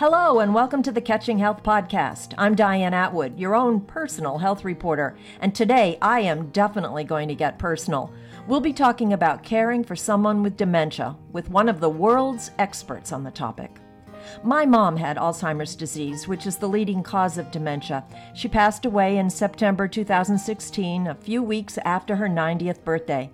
Hello, 0.00 0.38
and 0.38 0.54
welcome 0.54 0.82
to 0.84 0.92
the 0.92 1.00
Catching 1.02 1.38
Health 1.38 1.62
Podcast. 1.62 2.32
I'm 2.38 2.54
Diane 2.54 2.94
Atwood, 2.94 3.38
your 3.38 3.54
own 3.54 3.82
personal 3.82 4.38
health 4.38 4.64
reporter, 4.64 5.14
and 5.42 5.54
today 5.54 5.98
I 6.00 6.20
am 6.20 6.48
definitely 6.52 7.04
going 7.04 7.28
to 7.28 7.34
get 7.34 7.58
personal. 7.58 8.10
We'll 8.46 8.62
be 8.62 8.72
talking 8.72 9.12
about 9.12 9.42
caring 9.42 9.84
for 9.84 9.94
someone 9.94 10.42
with 10.42 10.56
dementia 10.56 11.18
with 11.32 11.50
one 11.50 11.68
of 11.68 11.80
the 11.80 11.90
world's 11.90 12.50
experts 12.58 13.12
on 13.12 13.24
the 13.24 13.30
topic. 13.30 13.76
My 14.42 14.64
mom 14.64 14.96
had 14.96 15.18
Alzheimer's 15.18 15.76
disease, 15.76 16.26
which 16.26 16.46
is 16.46 16.56
the 16.56 16.66
leading 16.66 17.02
cause 17.02 17.36
of 17.36 17.50
dementia. 17.50 18.02
She 18.32 18.48
passed 18.48 18.86
away 18.86 19.18
in 19.18 19.28
September 19.28 19.86
2016, 19.86 21.08
a 21.08 21.14
few 21.14 21.42
weeks 21.42 21.76
after 21.84 22.16
her 22.16 22.26
90th 22.26 22.82
birthday. 22.84 23.30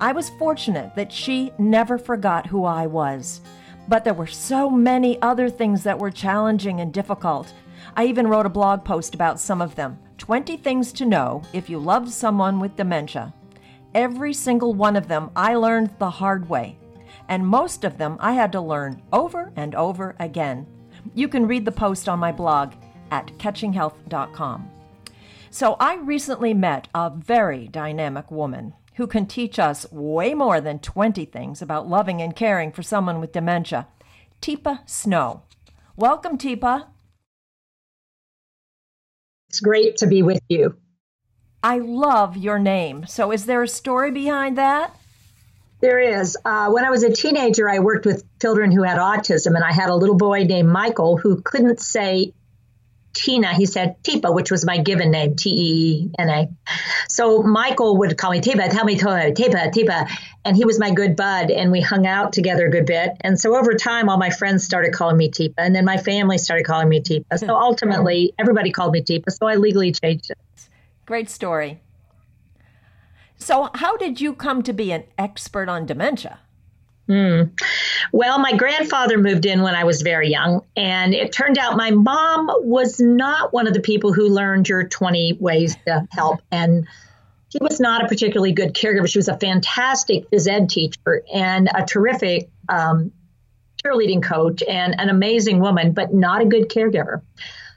I 0.00 0.10
was 0.10 0.30
fortunate 0.40 0.96
that 0.96 1.12
she 1.12 1.52
never 1.56 1.98
forgot 1.98 2.48
who 2.48 2.64
I 2.64 2.88
was. 2.88 3.42
But 3.90 4.04
there 4.04 4.14
were 4.14 4.28
so 4.28 4.70
many 4.70 5.20
other 5.20 5.50
things 5.50 5.82
that 5.82 5.98
were 5.98 6.12
challenging 6.12 6.80
and 6.80 6.92
difficult. 6.92 7.52
I 7.96 8.04
even 8.04 8.28
wrote 8.28 8.46
a 8.46 8.48
blog 8.48 8.84
post 8.84 9.16
about 9.16 9.40
some 9.40 9.60
of 9.60 9.74
them 9.74 9.98
20 10.18 10.56
things 10.58 10.92
to 10.92 11.04
know 11.04 11.42
if 11.52 11.68
you 11.68 11.80
love 11.80 12.12
someone 12.12 12.60
with 12.60 12.76
dementia. 12.76 13.34
Every 13.92 14.32
single 14.32 14.74
one 14.74 14.94
of 14.94 15.08
them 15.08 15.30
I 15.34 15.56
learned 15.56 15.90
the 15.98 16.08
hard 16.08 16.48
way, 16.48 16.78
and 17.28 17.44
most 17.44 17.82
of 17.82 17.98
them 17.98 18.16
I 18.20 18.34
had 18.34 18.52
to 18.52 18.60
learn 18.60 19.02
over 19.12 19.52
and 19.56 19.74
over 19.74 20.14
again. 20.20 20.68
You 21.12 21.26
can 21.26 21.48
read 21.48 21.64
the 21.64 21.72
post 21.72 22.08
on 22.08 22.20
my 22.20 22.30
blog 22.30 22.74
at 23.10 23.26
catchinghealth.com. 23.38 24.70
So, 25.50 25.74
I 25.80 25.96
recently 25.96 26.54
met 26.54 26.86
a 26.94 27.10
very 27.10 27.66
dynamic 27.66 28.30
woman 28.30 28.72
who 29.00 29.06
can 29.06 29.24
teach 29.24 29.58
us 29.58 29.90
way 29.90 30.34
more 30.34 30.60
than 30.60 30.78
20 30.78 31.24
things 31.24 31.62
about 31.62 31.88
loving 31.88 32.20
and 32.20 32.36
caring 32.36 32.70
for 32.70 32.82
someone 32.82 33.18
with 33.18 33.32
dementia. 33.32 33.88
Teepa 34.42 34.86
Snow. 34.86 35.44
Welcome, 35.96 36.36
Teepa. 36.36 36.84
It's 39.48 39.60
great 39.60 39.96
to 39.96 40.06
be 40.06 40.20
with 40.20 40.42
you. 40.50 40.76
I 41.62 41.78
love 41.78 42.36
your 42.36 42.58
name. 42.58 43.06
So, 43.06 43.32
is 43.32 43.46
there 43.46 43.62
a 43.62 43.68
story 43.68 44.10
behind 44.10 44.58
that? 44.58 44.94
There 45.80 45.98
is. 45.98 46.36
Uh, 46.44 46.68
when 46.68 46.84
I 46.84 46.90
was 46.90 47.02
a 47.02 47.10
teenager, 47.10 47.70
I 47.70 47.78
worked 47.78 48.04
with 48.04 48.22
children 48.38 48.70
who 48.70 48.82
had 48.82 48.98
autism, 48.98 49.54
and 49.54 49.64
I 49.64 49.72
had 49.72 49.88
a 49.88 49.96
little 49.96 50.18
boy 50.18 50.44
named 50.44 50.68
Michael 50.68 51.16
who 51.16 51.40
couldn't 51.40 51.80
say 51.80 52.34
Tina, 53.12 53.54
he 53.54 53.66
said 53.66 54.02
Teepa, 54.02 54.32
which 54.34 54.50
was 54.50 54.64
my 54.64 54.78
given 54.78 55.10
name, 55.10 55.36
T 55.36 55.50
E 55.50 56.10
N 56.18 56.28
A. 56.28 56.48
So 57.08 57.42
Michael 57.42 57.98
would 57.98 58.16
call 58.16 58.30
me 58.30 58.40
Teepa, 58.40 58.70
tell 58.70 58.84
me 58.84 58.96
Teepa, 58.96 59.34
Teepa, 59.72 60.08
and 60.44 60.56
he 60.56 60.64
was 60.64 60.78
my 60.78 60.90
good 60.90 61.16
bud, 61.16 61.50
and 61.50 61.72
we 61.72 61.80
hung 61.80 62.06
out 62.06 62.32
together 62.32 62.66
a 62.66 62.70
good 62.70 62.86
bit. 62.86 63.10
And 63.20 63.38
so 63.38 63.56
over 63.56 63.74
time, 63.74 64.08
all 64.08 64.16
my 64.16 64.30
friends 64.30 64.64
started 64.64 64.92
calling 64.92 65.16
me 65.16 65.30
Teepa, 65.30 65.54
and 65.58 65.74
then 65.74 65.84
my 65.84 65.96
family 65.96 66.38
started 66.38 66.64
calling 66.64 66.88
me 66.88 67.00
Teepa. 67.00 67.38
So 67.38 67.54
ultimately, 67.56 68.32
everybody 68.38 68.70
called 68.70 68.92
me 68.92 69.02
Teepa, 69.02 69.30
so 69.30 69.46
I 69.46 69.56
legally 69.56 69.92
changed 69.92 70.30
it. 70.30 70.38
Great 71.06 71.28
story. 71.28 71.80
So, 73.36 73.70
how 73.74 73.96
did 73.96 74.20
you 74.20 74.34
come 74.34 74.62
to 74.62 74.72
be 74.72 74.92
an 74.92 75.04
expert 75.16 75.68
on 75.68 75.86
dementia? 75.86 76.40
Mm. 77.10 77.50
Well, 78.12 78.38
my 78.38 78.52
grandfather 78.52 79.18
moved 79.18 79.44
in 79.44 79.62
when 79.62 79.74
I 79.74 79.82
was 79.82 80.02
very 80.02 80.30
young, 80.30 80.62
and 80.76 81.12
it 81.12 81.32
turned 81.32 81.58
out 81.58 81.76
my 81.76 81.90
mom 81.90 82.48
was 82.60 83.00
not 83.00 83.52
one 83.52 83.66
of 83.66 83.74
the 83.74 83.80
people 83.80 84.12
who 84.12 84.28
learned 84.28 84.68
your 84.68 84.84
20 84.86 85.38
ways 85.40 85.76
to 85.86 86.06
help. 86.12 86.40
And 86.52 86.86
she 87.48 87.58
was 87.60 87.80
not 87.80 88.04
a 88.04 88.08
particularly 88.08 88.52
good 88.52 88.74
caregiver. 88.74 89.08
She 89.08 89.18
was 89.18 89.26
a 89.26 89.36
fantastic 89.36 90.30
phys 90.30 90.48
ed 90.48 90.70
teacher 90.70 91.24
and 91.34 91.68
a 91.74 91.84
terrific 91.84 92.48
um, 92.68 93.10
cheerleading 93.84 94.22
coach 94.22 94.62
and 94.62 94.94
an 95.00 95.08
amazing 95.08 95.58
woman, 95.58 95.92
but 95.92 96.14
not 96.14 96.42
a 96.42 96.44
good 96.44 96.68
caregiver. 96.68 97.22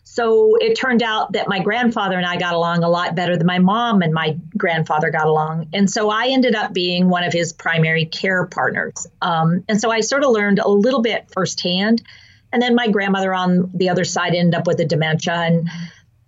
So 0.03 0.57
it 0.59 0.75
turned 0.75 1.01
out 1.01 1.31
that 1.31 1.47
my 1.47 1.59
grandfather 1.59 2.17
and 2.17 2.25
I 2.25 2.37
got 2.37 2.53
along 2.53 2.83
a 2.83 2.89
lot 2.89 3.15
better 3.15 3.37
than 3.37 3.47
my 3.47 3.59
mom 3.59 4.01
and 4.01 4.13
my 4.13 4.37
grandfather 4.55 5.09
got 5.09 5.27
along. 5.27 5.69
And 5.73 5.89
so 5.89 6.09
I 6.09 6.27
ended 6.27 6.55
up 6.55 6.73
being 6.73 7.09
one 7.09 7.23
of 7.23 7.33
his 7.33 7.53
primary 7.53 8.05
care 8.05 8.45
partners. 8.45 9.07
Um, 9.21 9.63
and 9.69 9.79
so 9.79 9.89
I 9.89 10.01
sort 10.01 10.23
of 10.23 10.31
learned 10.31 10.59
a 10.59 10.67
little 10.67 11.01
bit 11.01 11.31
firsthand. 11.31 12.03
And 12.51 12.61
then 12.61 12.75
my 12.75 12.89
grandmother 12.89 13.33
on 13.33 13.71
the 13.73 13.89
other 13.89 14.03
side 14.03 14.35
ended 14.35 14.55
up 14.55 14.67
with 14.67 14.79
a 14.79 14.85
dementia. 14.85 15.33
And 15.33 15.69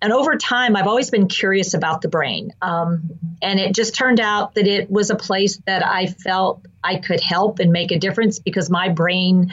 and 0.02 0.14
over 0.14 0.36
time, 0.36 0.76
I've 0.76 0.88
always 0.88 1.10
been 1.10 1.28
curious 1.28 1.74
about 1.74 2.02
the 2.02 2.10
brain. 2.10 2.52
Um, 2.62 3.10
and 3.42 3.60
it 3.60 3.74
just 3.74 3.96
turned 3.96 4.20
out 4.20 4.54
that 4.56 4.68
it 4.68 4.92
was 4.92 5.10
a 5.10 5.16
place 5.16 5.60
that 5.66 5.84
I 5.86 6.06
felt 6.06 6.66
I 6.84 6.98
could 6.98 7.22
help 7.22 7.60
and 7.60 7.72
make 7.72 7.92
a 7.92 7.98
difference 7.98 8.38
because 8.38 8.70
my 8.70 8.90
brain 8.90 9.52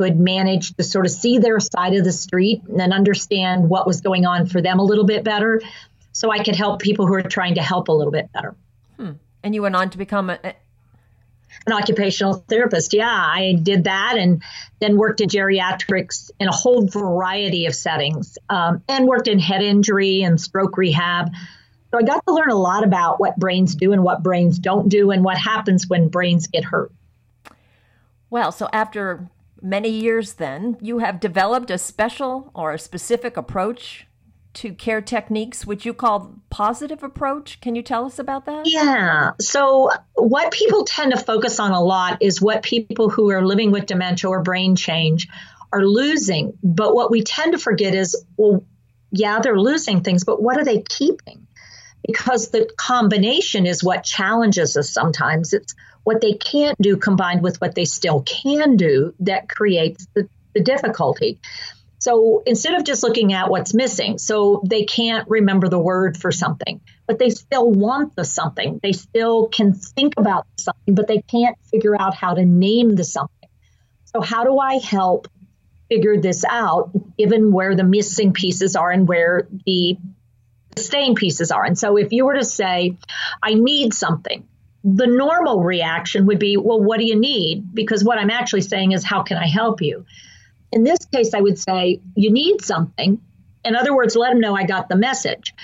could 0.00 0.18
manage 0.18 0.74
to 0.76 0.82
sort 0.82 1.04
of 1.04 1.12
see 1.12 1.36
their 1.36 1.60
side 1.60 1.92
of 1.92 2.04
the 2.04 2.12
street 2.12 2.62
and 2.66 2.90
understand 2.90 3.68
what 3.68 3.86
was 3.86 4.00
going 4.00 4.24
on 4.24 4.46
for 4.46 4.62
them 4.62 4.78
a 4.78 4.82
little 4.82 5.04
bit 5.04 5.22
better 5.24 5.60
so 6.12 6.30
I 6.30 6.42
could 6.42 6.56
help 6.56 6.80
people 6.80 7.06
who 7.06 7.12
are 7.12 7.22
trying 7.22 7.56
to 7.56 7.62
help 7.62 7.88
a 7.88 7.92
little 7.92 8.10
bit 8.10 8.32
better. 8.32 8.56
Hmm. 8.96 9.12
And 9.42 9.54
you 9.54 9.60
went 9.60 9.76
on 9.76 9.90
to 9.90 9.98
become 9.98 10.30
a, 10.30 10.38
an 10.42 11.72
occupational 11.74 12.32
therapist. 12.48 12.94
Yeah, 12.94 13.10
I 13.10 13.58
did 13.62 13.84
that 13.84 14.14
and 14.16 14.42
then 14.80 14.96
worked 14.96 15.20
in 15.20 15.28
geriatrics 15.28 16.30
in 16.40 16.48
a 16.48 16.52
whole 16.52 16.86
variety 16.86 17.66
of 17.66 17.74
settings 17.74 18.38
um, 18.48 18.82
and 18.88 19.06
worked 19.06 19.28
in 19.28 19.38
head 19.38 19.60
injury 19.60 20.22
and 20.22 20.40
stroke 20.40 20.78
rehab. 20.78 21.30
So 21.90 21.98
I 21.98 22.04
got 22.04 22.24
to 22.26 22.32
learn 22.32 22.48
a 22.48 22.56
lot 22.56 22.84
about 22.84 23.20
what 23.20 23.36
brains 23.36 23.74
do 23.74 23.92
and 23.92 24.02
what 24.02 24.22
brains 24.22 24.58
don't 24.58 24.88
do 24.88 25.10
and 25.10 25.22
what 25.22 25.36
happens 25.36 25.86
when 25.88 26.08
brains 26.08 26.46
get 26.46 26.64
hurt. 26.64 26.90
Well, 28.30 28.52
so 28.52 28.66
after 28.72 29.28
many 29.62 29.88
years 29.88 30.34
then, 30.34 30.76
you 30.80 30.98
have 30.98 31.20
developed 31.20 31.70
a 31.70 31.78
special 31.78 32.50
or 32.54 32.72
a 32.72 32.78
specific 32.78 33.36
approach 33.36 34.06
to 34.52 34.72
care 34.74 35.00
techniques, 35.00 35.64
which 35.64 35.86
you 35.86 35.94
call 35.94 36.34
positive 36.50 37.02
approach. 37.02 37.60
Can 37.60 37.74
you 37.74 37.82
tell 37.82 38.04
us 38.04 38.18
about 38.18 38.46
that? 38.46 38.66
Yeah. 38.66 39.32
So, 39.40 39.90
what 40.14 40.52
people 40.52 40.84
tend 40.84 41.12
to 41.12 41.18
focus 41.18 41.60
on 41.60 41.70
a 41.70 41.80
lot 41.80 42.18
is 42.20 42.40
what 42.40 42.62
people 42.62 43.08
who 43.08 43.30
are 43.30 43.46
living 43.46 43.70
with 43.70 43.86
dementia 43.86 44.28
or 44.28 44.42
brain 44.42 44.74
change 44.74 45.28
are 45.72 45.84
losing. 45.84 46.58
But 46.62 46.94
what 46.94 47.10
we 47.10 47.22
tend 47.22 47.52
to 47.52 47.58
forget 47.58 47.94
is, 47.94 48.24
well, 48.36 48.64
yeah, 49.12 49.40
they're 49.40 49.58
losing 49.58 50.02
things, 50.02 50.24
but 50.24 50.42
what 50.42 50.58
are 50.58 50.64
they 50.64 50.82
keeping? 50.82 51.46
Because 52.04 52.50
the 52.50 52.68
combination 52.76 53.66
is 53.66 53.84
what 53.84 54.02
challenges 54.02 54.76
us 54.76 54.90
sometimes. 54.90 55.52
It's 55.52 55.74
what 56.04 56.20
they 56.20 56.32
can't 56.34 56.80
do 56.80 56.96
combined 56.96 57.42
with 57.42 57.60
what 57.60 57.74
they 57.74 57.84
still 57.84 58.22
can 58.22 58.76
do 58.76 59.14
that 59.20 59.48
creates 59.48 60.06
the, 60.14 60.28
the 60.54 60.60
difficulty. 60.60 61.38
So 62.00 62.42
instead 62.46 62.74
of 62.74 62.84
just 62.84 63.02
looking 63.02 63.34
at 63.34 63.50
what's 63.50 63.74
missing, 63.74 64.16
so 64.16 64.62
they 64.66 64.84
can't 64.84 65.28
remember 65.28 65.68
the 65.68 65.78
word 65.78 66.16
for 66.16 66.32
something, 66.32 66.80
but 67.06 67.18
they 67.18 67.28
still 67.28 67.70
want 67.70 68.16
the 68.16 68.24
something. 68.24 68.80
They 68.82 68.92
still 68.92 69.48
can 69.48 69.74
think 69.74 70.14
about 70.16 70.46
something, 70.56 70.94
but 70.94 71.08
they 71.08 71.20
can't 71.20 71.58
figure 71.70 72.00
out 72.00 72.14
how 72.14 72.34
to 72.34 72.44
name 72.44 72.96
the 72.96 73.04
something. 73.04 73.50
So, 74.06 74.22
how 74.22 74.44
do 74.44 74.58
I 74.58 74.78
help 74.78 75.28
figure 75.90 76.18
this 76.18 76.42
out 76.48 76.90
given 77.18 77.52
where 77.52 77.76
the 77.76 77.84
missing 77.84 78.32
pieces 78.32 78.76
are 78.76 78.90
and 78.90 79.06
where 79.06 79.46
the 79.66 79.98
staying 80.76 81.16
pieces 81.16 81.50
are? 81.50 81.64
And 81.64 81.78
so, 81.78 81.98
if 81.98 82.12
you 82.12 82.24
were 82.24 82.36
to 82.36 82.44
say, 82.44 82.96
I 83.42 83.52
need 83.52 83.92
something, 83.92 84.48
the 84.82 85.06
normal 85.06 85.62
reaction 85.62 86.26
would 86.26 86.38
be, 86.38 86.56
well, 86.56 86.80
what 86.80 86.98
do 86.98 87.04
you 87.04 87.18
need? 87.18 87.74
Because 87.74 88.02
what 88.02 88.18
I'm 88.18 88.30
actually 88.30 88.62
saying 88.62 88.92
is, 88.92 89.04
how 89.04 89.22
can 89.22 89.36
I 89.36 89.46
help 89.46 89.82
you? 89.82 90.06
In 90.72 90.84
this 90.84 90.98
case, 91.12 91.34
I 91.34 91.40
would 91.40 91.58
say, 91.58 92.00
you 92.14 92.32
need 92.32 92.62
something. 92.62 93.20
In 93.64 93.76
other 93.76 93.94
words, 93.94 94.16
let 94.16 94.30
them 94.30 94.40
know 94.40 94.56
I 94.56 94.64
got 94.64 94.88
the 94.88 94.96
message. 94.96 95.54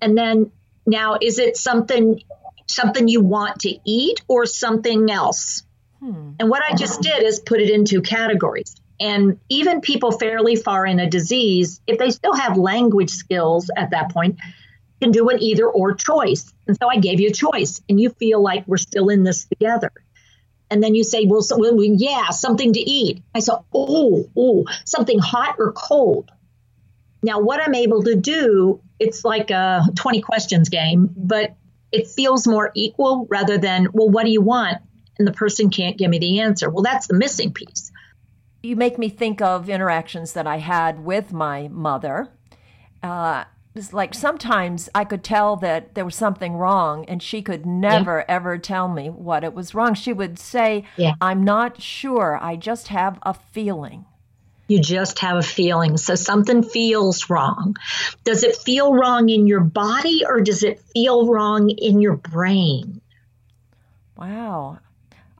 And 0.00 0.16
then 0.16 0.52
now, 0.86 1.16
is 1.20 1.38
it 1.38 1.56
something 1.56 2.20
something 2.66 3.08
you 3.08 3.20
want 3.20 3.60
to 3.60 3.76
eat 3.84 4.22
or 4.28 4.46
something 4.46 5.10
else? 5.10 5.64
Hmm. 5.98 6.32
And 6.38 6.48
what 6.48 6.62
I 6.62 6.76
just 6.76 7.02
did 7.02 7.22
is 7.22 7.40
put 7.40 7.60
it 7.60 7.68
into 7.68 8.00
categories. 8.00 8.76
And 9.00 9.40
even 9.48 9.80
people 9.80 10.12
fairly 10.12 10.56
far 10.56 10.86
in 10.86 11.00
a 11.00 11.08
disease, 11.08 11.80
if 11.86 11.98
they 11.98 12.10
still 12.10 12.34
have 12.34 12.56
language 12.56 13.10
skills 13.10 13.70
at 13.76 13.90
that 13.90 14.12
point, 14.12 14.38
can 15.00 15.10
do 15.10 15.28
an 15.30 15.42
either 15.42 15.66
or 15.66 15.94
choice. 15.94 16.52
And 16.70 16.78
so 16.80 16.88
I 16.88 16.98
gave 16.98 17.18
you 17.18 17.30
a 17.30 17.32
choice, 17.32 17.82
and 17.88 18.00
you 18.00 18.10
feel 18.10 18.40
like 18.40 18.62
we're 18.68 18.76
still 18.76 19.08
in 19.08 19.24
this 19.24 19.44
together. 19.46 19.90
And 20.70 20.80
then 20.80 20.94
you 20.94 21.02
say, 21.02 21.24
well, 21.24 21.42
so, 21.42 21.58
well 21.58 21.82
yeah, 21.82 22.30
something 22.30 22.72
to 22.74 22.78
eat. 22.78 23.24
I 23.34 23.40
said, 23.40 23.56
oh, 23.74 24.30
oh, 24.36 24.66
something 24.84 25.18
hot 25.18 25.56
or 25.58 25.72
cold. 25.72 26.30
Now, 27.24 27.40
what 27.40 27.60
I'm 27.60 27.74
able 27.74 28.04
to 28.04 28.14
do, 28.14 28.80
it's 29.00 29.24
like 29.24 29.50
a 29.50 29.82
20 29.96 30.20
questions 30.20 30.68
game, 30.68 31.12
but 31.16 31.56
it 31.90 32.06
feels 32.06 32.46
more 32.46 32.70
equal 32.76 33.26
rather 33.28 33.58
than, 33.58 33.88
well, 33.92 34.08
what 34.08 34.24
do 34.24 34.30
you 34.30 34.40
want? 34.40 34.78
And 35.18 35.26
the 35.26 35.32
person 35.32 35.70
can't 35.70 35.98
give 35.98 36.08
me 36.08 36.20
the 36.20 36.38
answer. 36.38 36.70
Well, 36.70 36.84
that's 36.84 37.08
the 37.08 37.14
missing 37.14 37.52
piece. 37.52 37.90
You 38.62 38.76
make 38.76 38.96
me 38.96 39.08
think 39.08 39.42
of 39.42 39.68
interactions 39.68 40.34
that 40.34 40.46
I 40.46 40.58
had 40.58 41.04
with 41.04 41.32
my 41.32 41.66
mother. 41.66 42.28
Uh, 43.02 43.42
like 43.92 44.14
sometimes 44.14 44.88
I 44.94 45.04
could 45.04 45.22
tell 45.22 45.56
that 45.56 45.94
there 45.94 46.04
was 46.04 46.16
something 46.16 46.54
wrong, 46.54 47.04
and 47.06 47.22
she 47.22 47.40
could 47.40 47.64
never 47.64 48.18
yeah. 48.18 48.34
ever 48.34 48.58
tell 48.58 48.88
me 48.88 49.08
what 49.10 49.44
it 49.44 49.54
was 49.54 49.74
wrong. 49.74 49.94
She 49.94 50.12
would 50.12 50.38
say, 50.38 50.84
yeah. 50.96 51.14
I'm 51.20 51.44
not 51.44 51.80
sure, 51.80 52.38
I 52.40 52.56
just 52.56 52.88
have 52.88 53.18
a 53.22 53.34
feeling. 53.34 54.06
You 54.66 54.80
just 54.80 55.18
have 55.18 55.36
a 55.36 55.42
feeling. 55.42 55.96
So 55.96 56.14
something 56.14 56.62
feels 56.62 57.28
wrong. 57.28 57.76
Does 58.22 58.44
it 58.44 58.54
feel 58.54 58.94
wrong 58.94 59.28
in 59.28 59.48
your 59.48 59.60
body 59.60 60.22
or 60.24 60.40
does 60.40 60.62
it 60.62 60.80
feel 60.94 61.26
wrong 61.26 61.70
in 61.70 62.00
your 62.00 62.16
brain? 62.16 63.00
Wow. 64.16 64.78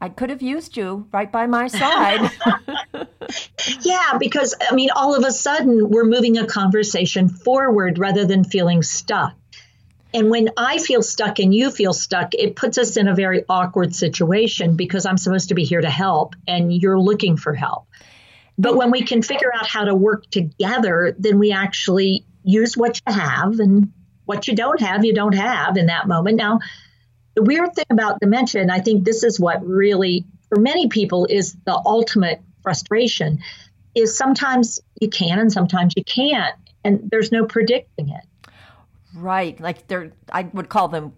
I 0.00 0.08
could 0.08 0.30
have 0.30 0.42
used 0.42 0.76
you 0.76 1.06
right 1.12 1.30
by 1.30 1.46
my 1.46 1.68
side. 1.68 2.30
yeah, 3.82 4.18
because 4.18 4.54
I 4.70 4.74
mean, 4.74 4.90
all 4.94 5.14
of 5.14 5.24
a 5.24 5.32
sudden 5.32 5.88
we're 5.90 6.04
moving 6.04 6.38
a 6.38 6.46
conversation 6.46 7.28
forward 7.28 7.98
rather 7.98 8.24
than 8.24 8.44
feeling 8.44 8.82
stuck. 8.82 9.34
And 10.12 10.28
when 10.28 10.50
I 10.56 10.78
feel 10.78 11.02
stuck 11.02 11.38
and 11.38 11.54
you 11.54 11.70
feel 11.70 11.92
stuck, 11.92 12.34
it 12.34 12.56
puts 12.56 12.78
us 12.78 12.96
in 12.96 13.06
a 13.06 13.14
very 13.14 13.44
awkward 13.48 13.94
situation 13.94 14.76
because 14.76 15.06
I'm 15.06 15.18
supposed 15.18 15.50
to 15.50 15.54
be 15.54 15.64
here 15.64 15.80
to 15.80 15.90
help 15.90 16.34
and 16.48 16.72
you're 16.72 16.98
looking 16.98 17.36
for 17.36 17.54
help. 17.54 17.86
But 18.58 18.76
when 18.76 18.90
we 18.90 19.02
can 19.02 19.22
figure 19.22 19.52
out 19.54 19.66
how 19.66 19.84
to 19.84 19.94
work 19.94 20.28
together, 20.30 21.14
then 21.18 21.38
we 21.38 21.52
actually 21.52 22.24
use 22.42 22.76
what 22.76 23.00
you 23.06 23.12
have 23.12 23.60
and 23.60 23.92
what 24.24 24.48
you 24.48 24.54
don't 24.54 24.80
have, 24.80 25.04
you 25.04 25.14
don't 25.14 25.34
have 25.34 25.76
in 25.76 25.86
that 25.86 26.08
moment. 26.08 26.36
Now, 26.36 26.58
the 27.34 27.42
weird 27.42 27.74
thing 27.74 27.86
about 27.90 28.20
dementia, 28.20 28.60
and 28.60 28.70
I 28.70 28.80
think 28.80 29.04
this 29.04 29.22
is 29.22 29.38
what 29.38 29.64
really, 29.64 30.24
for 30.48 30.58
many 30.60 30.88
people, 30.88 31.26
is 31.26 31.56
the 31.64 31.80
ultimate 31.86 32.42
frustration, 32.62 33.40
is 33.94 34.16
sometimes 34.16 34.80
you 35.00 35.08
can 35.08 35.38
and 35.38 35.52
sometimes 35.52 35.94
you 35.96 36.04
can't. 36.04 36.54
And 36.84 37.08
there's 37.10 37.30
no 37.30 37.44
predicting 37.44 38.08
it. 38.08 38.50
Right. 39.14 39.60
Like 39.60 39.86
they're, 39.86 40.12
I 40.32 40.42
would 40.42 40.68
call 40.68 40.88
them 40.88 41.12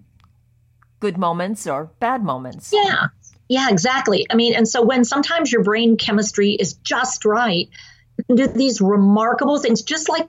good 1.01 1.19
moments 1.19 1.67
or 1.67 1.91
bad 2.01 2.25
moments. 2.25 2.73
Yeah. 2.73 3.09
Yeah, 3.49 3.69
exactly. 3.71 4.27
I 4.31 4.35
mean, 4.35 4.55
and 4.55 4.67
so 4.67 4.83
when 4.83 5.05
sometimes 5.05 5.53
your 5.53 5.63
brain 5.63 5.97
chemistry 5.97 6.53
is 6.53 6.75
just 6.75 7.25
right, 7.25 7.69
you 8.17 8.25
can 8.25 8.37
do 8.37 8.47
these 8.47 8.81
remarkable 8.81 9.59
things, 9.59 9.83
just 9.83 10.09
like, 10.09 10.29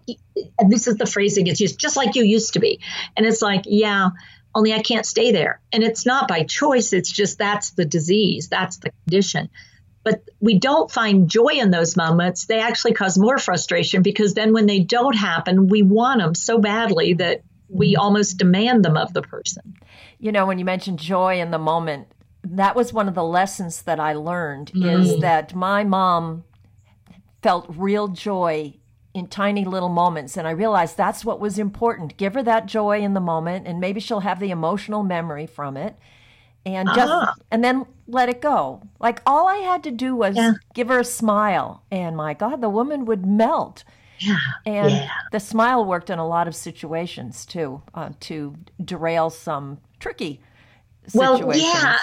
and 0.59 0.71
this 0.71 0.87
is 0.87 0.97
the 0.97 1.05
phrase 1.05 1.35
that 1.35 1.43
gets 1.43 1.61
used, 1.61 1.79
just 1.79 1.95
like 1.95 2.15
you 2.15 2.23
used 2.23 2.53
to 2.53 2.59
be. 2.59 2.81
And 3.15 3.25
it's 3.25 3.41
like, 3.41 3.63
yeah, 3.65 4.09
only 4.53 4.73
I 4.73 4.81
can't 4.81 5.05
stay 5.05 5.31
there. 5.31 5.61
And 5.71 5.83
it's 5.83 6.05
not 6.05 6.27
by 6.27 6.43
choice, 6.43 6.91
it's 6.91 7.11
just 7.11 7.37
that's 7.37 7.71
the 7.71 7.85
disease, 7.85 8.49
that's 8.49 8.77
the 8.77 8.91
condition. 9.05 9.49
But 10.03 10.23
we 10.39 10.59
don't 10.59 10.91
find 10.91 11.29
joy 11.29 11.53
in 11.53 11.71
those 11.71 11.95
moments. 11.95 12.45
They 12.45 12.59
actually 12.59 12.93
cause 12.93 13.17
more 13.17 13.37
frustration 13.37 14.01
because 14.01 14.33
then 14.33 14.53
when 14.53 14.65
they 14.65 14.79
don't 14.79 15.15
happen, 15.15 15.69
we 15.69 15.81
want 15.81 16.19
them 16.19 16.35
so 16.35 16.59
badly 16.59 17.13
that 17.15 17.43
we 17.69 17.95
almost 17.95 18.37
demand 18.37 18.83
them 18.83 18.97
of 18.97 19.13
the 19.13 19.21
person. 19.21 19.75
You 20.19 20.31
know, 20.31 20.45
when 20.45 20.59
you 20.59 20.65
mentioned 20.65 20.99
joy 20.99 21.39
in 21.39 21.51
the 21.51 21.57
moment, 21.57 22.07
that 22.43 22.75
was 22.75 22.91
one 22.91 23.07
of 23.07 23.15
the 23.15 23.23
lessons 23.23 23.83
that 23.83 23.99
I 23.99 24.13
learned 24.13 24.71
mm. 24.73 24.99
is 24.99 25.19
that 25.21 25.55
my 25.55 25.83
mom 25.83 26.43
felt 27.41 27.65
real 27.69 28.09
joy 28.09 28.75
in 29.13 29.27
tiny 29.27 29.63
little 29.63 29.89
moments 29.89 30.37
and 30.37 30.47
I 30.47 30.51
realized 30.51 30.97
that's 30.97 31.23
what 31.23 31.39
was 31.39 31.59
important. 31.59 32.17
Give 32.17 32.33
her 32.33 32.43
that 32.43 32.65
joy 32.65 33.01
in 33.01 33.13
the 33.13 33.19
moment 33.19 33.67
and 33.67 33.79
maybe 33.79 33.99
she'll 33.99 34.21
have 34.21 34.39
the 34.39 34.49
emotional 34.49 35.03
memory 35.03 35.45
from 35.45 35.77
it 35.77 35.95
and 36.65 36.87
just 36.95 37.11
uh-huh. 37.11 37.33
and 37.51 37.63
then 37.63 37.85
let 38.07 38.29
it 38.29 38.41
go. 38.41 38.81
Like 38.99 39.21
all 39.25 39.47
I 39.47 39.57
had 39.57 39.83
to 39.83 39.91
do 39.91 40.15
was 40.15 40.35
yeah. 40.35 40.53
give 40.73 40.89
her 40.89 40.99
a 40.99 41.05
smile 41.05 41.83
and 41.91 42.15
my 42.15 42.33
god, 42.33 42.61
the 42.61 42.69
woman 42.69 43.05
would 43.05 43.25
melt. 43.25 43.83
Yeah. 44.19 44.37
And 44.65 44.91
yeah. 44.91 45.09
the 45.31 45.39
smile 45.39 45.83
worked 45.83 46.09
in 46.09 46.19
a 46.19 46.27
lot 46.27 46.47
of 46.47 46.55
situations 46.55 47.45
too, 47.45 47.81
uh, 47.93 48.11
to 48.21 48.55
derail 48.83 49.29
some 49.29 49.79
tricky 49.99 50.39
situations. 51.07 51.45
Well, 51.45 51.57
yeah. 51.57 51.97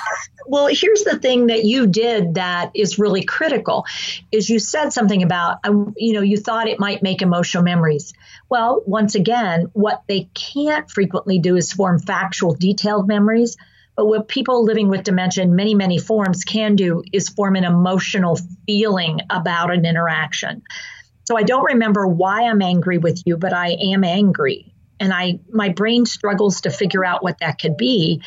Well, 0.46 0.66
here's 0.66 1.04
the 1.04 1.18
thing 1.18 1.46
that 1.46 1.64
you 1.64 1.86
did 1.86 2.34
that 2.34 2.72
is 2.74 2.98
really 2.98 3.22
critical 3.22 3.86
is 4.32 4.50
you 4.50 4.58
said 4.58 4.90
something 4.90 5.22
about 5.22 5.58
um, 5.64 5.94
you 5.96 6.12
know 6.12 6.22
you 6.22 6.36
thought 6.36 6.68
it 6.68 6.78
might 6.78 7.02
make 7.02 7.22
emotional 7.22 7.62
memories. 7.62 8.12
Well, 8.48 8.82
once 8.86 9.14
again, 9.14 9.70
what 9.72 10.02
they 10.08 10.28
can't 10.34 10.90
frequently 10.90 11.38
do 11.38 11.56
is 11.56 11.72
form 11.72 12.00
factual, 12.00 12.54
detailed 12.54 13.06
memories. 13.06 13.56
But 14.00 14.06
what 14.06 14.28
people 14.28 14.64
living 14.64 14.88
with 14.88 15.04
dementia 15.04 15.44
in 15.44 15.54
many, 15.54 15.74
many 15.74 15.98
forms 15.98 16.42
can 16.44 16.74
do 16.74 17.02
is 17.12 17.28
form 17.28 17.54
an 17.54 17.64
emotional 17.64 18.38
feeling 18.66 19.20
about 19.28 19.70
an 19.70 19.84
interaction. 19.84 20.62
So 21.24 21.36
I 21.36 21.42
don't 21.42 21.64
remember 21.64 22.06
why 22.06 22.44
I'm 22.44 22.62
angry 22.62 22.96
with 22.96 23.20
you, 23.26 23.36
but 23.36 23.52
I 23.52 23.72
am 23.92 24.02
angry. 24.02 24.72
And 24.98 25.12
I 25.12 25.40
my 25.52 25.68
brain 25.68 26.06
struggles 26.06 26.62
to 26.62 26.70
figure 26.70 27.04
out 27.04 27.22
what 27.22 27.40
that 27.40 27.60
could 27.60 27.76
be. 27.76 28.22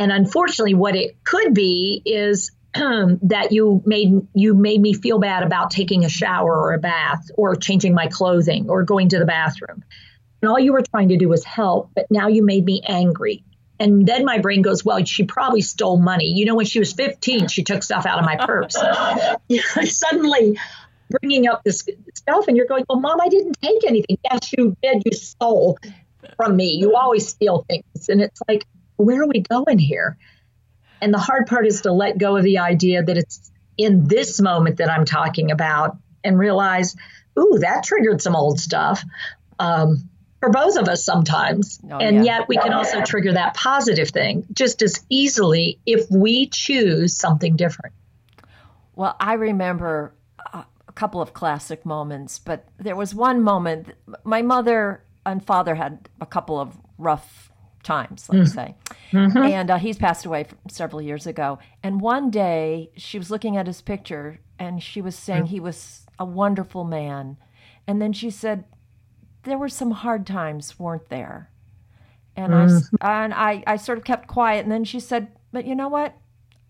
And 0.00 0.10
unfortunately, 0.10 0.74
what 0.74 0.96
it 0.96 1.22
could 1.22 1.54
be 1.54 2.02
is 2.04 2.50
that 2.74 3.52
you 3.52 3.84
made 3.86 4.26
you 4.34 4.54
made 4.54 4.80
me 4.80 4.94
feel 4.94 5.20
bad 5.20 5.44
about 5.44 5.70
taking 5.70 6.04
a 6.04 6.08
shower 6.08 6.56
or 6.56 6.72
a 6.72 6.80
bath 6.80 7.30
or 7.36 7.54
changing 7.54 7.94
my 7.94 8.08
clothing 8.08 8.68
or 8.68 8.82
going 8.82 9.10
to 9.10 9.20
the 9.20 9.26
bathroom. 9.26 9.84
And 10.42 10.50
all 10.50 10.58
you 10.58 10.72
were 10.72 10.82
trying 10.82 11.10
to 11.10 11.16
do 11.16 11.28
was 11.28 11.44
help, 11.44 11.92
but 11.94 12.10
now 12.10 12.26
you 12.26 12.44
made 12.44 12.64
me 12.64 12.82
angry. 12.84 13.44
And 13.80 14.06
then 14.06 14.24
my 14.24 14.38
brain 14.38 14.62
goes, 14.62 14.84
well, 14.84 15.04
she 15.04 15.24
probably 15.24 15.60
stole 15.60 15.98
money. 15.98 16.26
You 16.26 16.44
know, 16.44 16.54
when 16.54 16.66
she 16.66 16.78
was 16.78 16.92
15, 16.92 17.48
she 17.48 17.64
took 17.64 17.82
stuff 17.82 18.06
out 18.06 18.18
of 18.18 18.24
my 18.24 18.36
purse. 18.36 18.76
Suddenly, 19.96 20.58
bringing 21.10 21.48
up 21.48 21.62
this 21.64 21.84
stuff 22.14 22.48
and 22.48 22.56
you're 22.56 22.66
going, 22.66 22.84
well, 22.88 23.00
mom, 23.00 23.20
I 23.20 23.28
didn't 23.28 23.60
take 23.60 23.84
anything. 23.86 24.18
Yes, 24.30 24.52
you 24.56 24.76
did. 24.82 25.02
You 25.04 25.12
stole 25.12 25.78
from 26.36 26.56
me. 26.56 26.74
You 26.74 26.96
always 26.96 27.28
steal 27.28 27.64
things. 27.68 28.08
And 28.08 28.20
it's 28.20 28.40
like, 28.48 28.64
where 28.96 29.22
are 29.22 29.26
we 29.26 29.40
going 29.40 29.78
here? 29.78 30.16
And 31.00 31.12
the 31.12 31.18
hard 31.18 31.46
part 31.46 31.66
is 31.66 31.82
to 31.82 31.92
let 31.92 32.16
go 32.16 32.36
of 32.36 32.44
the 32.44 32.58
idea 32.58 33.02
that 33.02 33.18
it's 33.18 33.50
in 33.76 34.06
this 34.06 34.40
moment 34.40 34.78
that 34.78 34.88
I'm 34.88 35.04
talking 35.04 35.50
about 35.50 35.96
and 36.22 36.38
realize, 36.38 36.96
ooh, 37.38 37.58
that 37.60 37.84
triggered 37.84 38.22
some 38.22 38.36
old 38.36 38.60
stuff. 38.60 39.04
Um, 39.58 40.08
for 40.44 40.50
both 40.50 40.76
of 40.76 40.88
us 40.88 41.04
sometimes. 41.04 41.80
Oh, 41.90 41.98
and 41.98 42.16
yeah. 42.16 42.38
yet 42.38 42.48
we 42.48 42.56
can 42.58 42.72
also 42.72 43.02
trigger 43.02 43.32
that 43.32 43.54
positive 43.54 44.10
thing 44.10 44.44
just 44.52 44.82
as 44.82 45.04
easily 45.08 45.78
if 45.86 46.04
we 46.10 46.48
choose 46.48 47.16
something 47.16 47.56
different. 47.56 47.94
Well, 48.94 49.16
I 49.18 49.34
remember 49.34 50.14
a 50.52 50.66
couple 50.94 51.22
of 51.22 51.32
classic 51.32 51.86
moments, 51.86 52.38
but 52.38 52.68
there 52.78 52.94
was 52.94 53.14
one 53.14 53.40
moment. 53.42 53.94
My 54.22 54.42
mother 54.42 55.02
and 55.24 55.44
father 55.44 55.74
had 55.74 56.08
a 56.20 56.26
couple 56.26 56.60
of 56.60 56.76
rough 56.98 57.50
times, 57.82 58.28
let's 58.30 58.50
mm-hmm. 58.50 58.58
say, 58.58 58.74
mm-hmm. 59.12 59.36
and 59.38 59.70
uh, 59.70 59.78
he's 59.78 59.98
passed 59.98 60.26
away 60.26 60.46
several 60.68 61.02
years 61.02 61.26
ago. 61.26 61.58
And 61.82 62.00
one 62.00 62.30
day 62.30 62.90
she 62.96 63.18
was 63.18 63.30
looking 63.30 63.56
at 63.56 63.66
his 63.66 63.82
picture 63.82 64.40
and 64.58 64.82
she 64.82 65.00
was 65.00 65.16
saying 65.16 65.44
mm-hmm. 65.44 65.54
he 65.54 65.60
was 65.60 66.06
a 66.18 66.24
wonderful 66.24 66.84
man, 66.84 67.36
and 67.86 68.00
then 68.00 68.12
she 68.12 68.30
said 68.30 68.64
there 69.44 69.58
were 69.58 69.68
some 69.68 69.90
hard 69.90 70.26
times, 70.26 70.78
weren't 70.78 71.08
there? 71.08 71.50
And 72.36 72.54
I 72.54 72.66
mm-hmm. 72.66 72.96
and 73.00 73.34
I, 73.34 73.62
I 73.66 73.76
sort 73.76 73.98
of 73.98 74.04
kept 74.04 74.26
quiet, 74.26 74.64
and 74.64 74.72
then 74.72 74.84
she 74.84 75.00
said, 75.00 75.28
"But 75.52 75.66
you 75.66 75.74
know 75.74 75.88
what? 75.88 76.16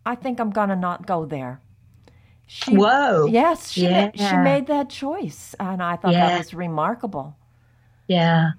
I 0.05 0.15
think 0.15 0.41
I'm 0.41 0.51
gonna 0.51 0.77
not 0.77 1.07
go 1.07 1.25
there." 1.25 1.61
She, 2.47 2.77
Whoa. 2.77 3.27
Yes, 3.27 3.71
she, 3.71 3.85
yeah. 3.85 4.07
made, 4.07 4.19
she 4.19 4.37
made 4.37 4.67
that 4.67 4.91
choice. 4.91 5.55
And 5.59 5.83
I 5.83 5.97
thought 5.97 6.13
yeah. 6.13 6.29
that 6.29 6.39
was 6.39 6.55
remarkable. 6.55 7.37
Yeah. 8.07 8.51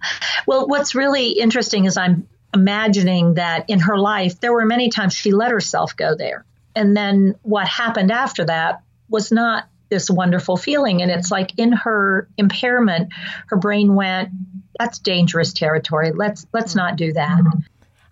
Well, 0.47 0.67
what's 0.67 0.95
really 0.95 1.31
interesting 1.33 1.85
is 1.85 1.97
I'm 1.97 2.27
imagining 2.53 3.35
that 3.35 3.69
in 3.69 3.79
her 3.79 3.97
life, 3.97 4.39
there 4.39 4.53
were 4.53 4.65
many 4.65 4.89
times 4.89 5.13
she 5.13 5.31
let 5.31 5.51
herself 5.51 5.95
go 5.95 6.15
there. 6.15 6.45
And 6.75 6.95
then 6.97 7.35
what 7.43 7.67
happened 7.67 8.11
after 8.11 8.45
that 8.45 8.81
was 9.07 9.31
not 9.31 9.67
this 9.89 10.09
wonderful 10.09 10.57
feeling. 10.57 11.01
And 11.01 11.11
it's 11.11 11.31
like 11.31 11.57
in 11.57 11.71
her 11.71 12.27
impairment, 12.37 13.13
her 13.47 13.57
brain 13.57 13.95
went, 13.95 14.29
that's 14.79 14.99
dangerous 14.99 15.53
territory. 15.53 16.11
Let's 16.11 16.45
let's 16.53 16.75
not 16.75 16.95
do 16.95 17.13
that. 17.13 17.41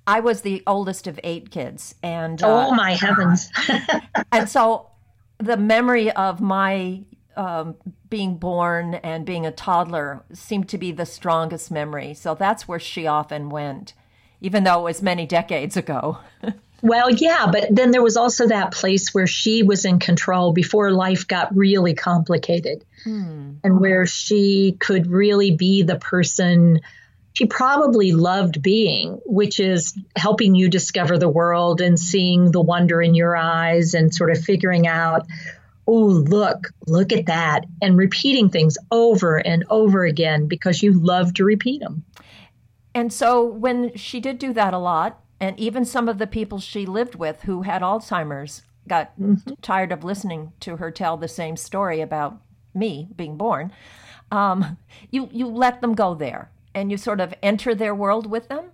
I 0.06 0.20
was 0.20 0.42
the 0.42 0.64
oldest 0.68 1.08
of 1.08 1.20
eight 1.24 1.50
kids, 1.50 1.96
and 2.04 2.42
oh 2.44 2.72
uh, 2.72 2.76
my 2.76 2.92
heavens! 2.92 3.50
and 4.32 4.50
so 4.50 4.90
the 5.38 5.58
memory 5.58 6.12
of 6.12 6.42
my 6.42 7.04
um, 7.36 7.76
being 8.10 8.38
born 8.38 8.96
and 8.96 9.26
being 9.26 9.46
a 9.46 9.52
toddler 9.52 10.24
seemed 10.34 10.70
to 10.70 10.78
be 10.78 10.92
the 10.92 11.06
strongest 11.06 11.72
memory. 11.72 12.14
So 12.14 12.36
that's 12.36 12.68
where 12.68 12.80
she 12.80 13.08
often 13.08 13.50
went, 13.50 13.94
even 14.42 14.64
though 14.64 14.82
it 14.82 14.84
was 14.84 15.02
many 15.02 15.26
decades 15.26 15.76
ago. 15.78 16.20
well, 16.84 17.10
yeah, 17.10 17.48
but 17.50 17.74
then 17.74 17.92
there 17.92 18.04
was 18.04 18.18
also 18.18 18.48
that 18.48 18.74
place 18.74 19.14
where 19.14 19.26
she 19.26 19.64
was 19.64 19.86
in 19.86 20.00
control 20.00 20.52
before 20.52 20.92
life 20.92 21.26
got 21.26 21.56
really 21.56 21.94
complicated 21.94 22.84
hmm. 23.06 23.54
and 23.64 23.80
where 23.80 24.06
she 24.06 24.76
could 24.78 25.08
really 25.08 25.52
be 25.52 25.84
the 25.84 25.96
person 25.96 26.82
she 27.32 27.46
probably 27.46 28.12
loved 28.12 28.62
being, 28.62 29.20
which 29.26 29.62
is 29.62 29.98
helping 30.16 30.56
you 30.56 30.70
discover 30.70 31.18
the 31.18 31.30
world 31.30 31.80
and 31.80 31.98
seeing 31.98 32.52
the 32.52 32.62
wonder 32.62 33.02
in 33.02 33.16
your 33.16 33.36
eyes 33.36 33.94
and 33.94 34.14
sort 34.14 34.30
of 34.30 34.44
figuring 34.44 34.86
out, 34.86 35.26
oh, 35.88 36.04
look, 36.04 36.68
look 36.86 37.14
at 37.14 37.28
that, 37.28 37.66
and 37.82 37.98
repeating 37.98 38.50
things 38.50 38.78
over 38.92 39.38
and 39.38 39.64
over 39.70 40.04
again 40.04 40.48
because 40.48 40.84
you 40.84 40.94
love 40.94 41.34
to 41.36 41.46
repeat 41.46 41.80
them. 41.80 42.04
And 42.94 43.12
so 43.12 43.44
when 43.44 43.96
she 43.96 44.20
did 44.20 44.38
do 44.38 44.54
that 44.54 44.74
a 44.74 44.78
lot, 44.78 45.23
and 45.40 45.60
even 45.60 45.86
some 45.86 46.08
of 46.08 46.18
the 46.18 46.28
people 46.28 46.60
she 46.60 46.86
lived 46.86 47.16
with 47.16 47.42
who 47.44 47.64
had 47.64 47.82
Alzheimer's 47.82 48.62
got 48.88 49.18
mm-hmm. 49.20 49.54
tired 49.62 49.92
of 49.92 50.04
listening 50.04 50.54
to 50.60 50.78
her 50.78 50.92
tell 50.92 51.18
the 51.18 51.28
same 51.28 51.56
story 51.56 52.02
about 52.02 52.42
me 52.74 53.08
being 53.16 53.38
born, 53.38 53.72
um, 54.32 54.78
you 55.12 55.30
you 55.32 55.48
let 55.48 55.82
them 55.82 55.94
go 55.94 56.16
there 56.16 56.52
and 56.74 56.92
you 56.92 56.98
sort 56.98 57.20
of 57.20 57.34
enter 57.44 57.76
their 57.76 57.94
world 57.94 58.30
with 58.30 58.48
them. 58.48 58.66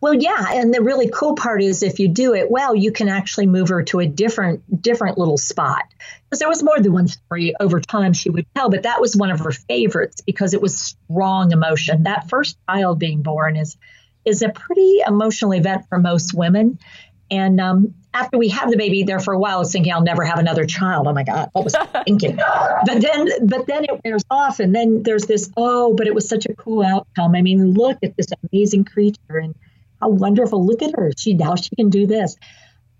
Well, 0.00 0.14
yeah, 0.14 0.46
and 0.52 0.72
the 0.72 0.82
really 0.82 1.10
cool 1.10 1.34
part 1.34 1.62
is 1.62 1.82
if 1.82 1.98
you 1.98 2.08
do 2.08 2.34
it 2.34 2.50
well, 2.50 2.74
you 2.74 2.90
can 2.90 3.08
actually 3.08 3.46
move 3.46 3.68
her 3.68 3.82
to 3.84 4.00
a 4.00 4.06
different 4.06 4.82
different 4.82 5.18
little 5.18 5.36
spot. 5.36 5.84
Because 6.24 6.38
there 6.38 6.48
was 6.48 6.62
more 6.62 6.80
than 6.80 6.92
one 6.92 7.08
story 7.08 7.54
over 7.60 7.80
time 7.80 8.12
she 8.12 8.30
would 8.30 8.46
tell, 8.54 8.70
but 8.70 8.84
that 8.84 9.00
was 9.00 9.16
one 9.16 9.30
of 9.30 9.40
her 9.40 9.52
favorites 9.52 10.22
because 10.22 10.54
it 10.54 10.62
was 10.62 10.80
strong 10.80 11.52
emotion. 11.52 12.04
That 12.04 12.28
first 12.28 12.56
child 12.68 12.98
being 12.98 13.22
born 13.22 13.56
is 13.56 13.76
is 14.24 14.42
a 14.42 14.48
pretty 14.48 15.00
emotional 15.06 15.54
event 15.54 15.86
for 15.88 15.98
most 15.98 16.34
women. 16.34 16.78
And 17.30 17.60
um, 17.60 17.94
after 18.12 18.38
we 18.38 18.48
have 18.48 18.70
the 18.70 18.76
baby, 18.76 19.04
there 19.04 19.20
for 19.20 19.32
a 19.32 19.38
while, 19.38 19.56
I 19.56 19.58
was 19.60 19.72
thinking 19.72 19.92
I'll 19.92 20.02
never 20.02 20.24
have 20.24 20.38
another 20.38 20.66
child. 20.66 21.06
Oh 21.06 21.12
my 21.12 21.22
God, 21.22 21.48
what 21.52 21.64
was 21.64 21.74
I 21.74 21.86
thinking? 22.04 22.36
but 22.86 23.00
then, 23.00 23.46
but 23.46 23.66
then 23.66 23.84
it 23.84 24.00
wears 24.04 24.24
off, 24.30 24.58
and 24.58 24.74
then 24.74 25.02
there's 25.04 25.26
this. 25.26 25.50
Oh, 25.56 25.94
but 25.94 26.06
it 26.06 26.14
was 26.14 26.28
such 26.28 26.46
a 26.46 26.54
cool 26.54 26.82
outcome. 26.82 27.36
I 27.36 27.42
mean, 27.42 27.72
look 27.74 27.98
at 28.02 28.16
this 28.16 28.26
amazing 28.50 28.84
creature, 28.84 29.38
and 29.38 29.54
how 30.00 30.08
wonderful. 30.08 30.66
Look 30.66 30.82
at 30.82 30.92
her. 30.96 31.12
She 31.16 31.34
now 31.34 31.54
she 31.54 31.74
can 31.76 31.88
do 31.88 32.06
this. 32.06 32.36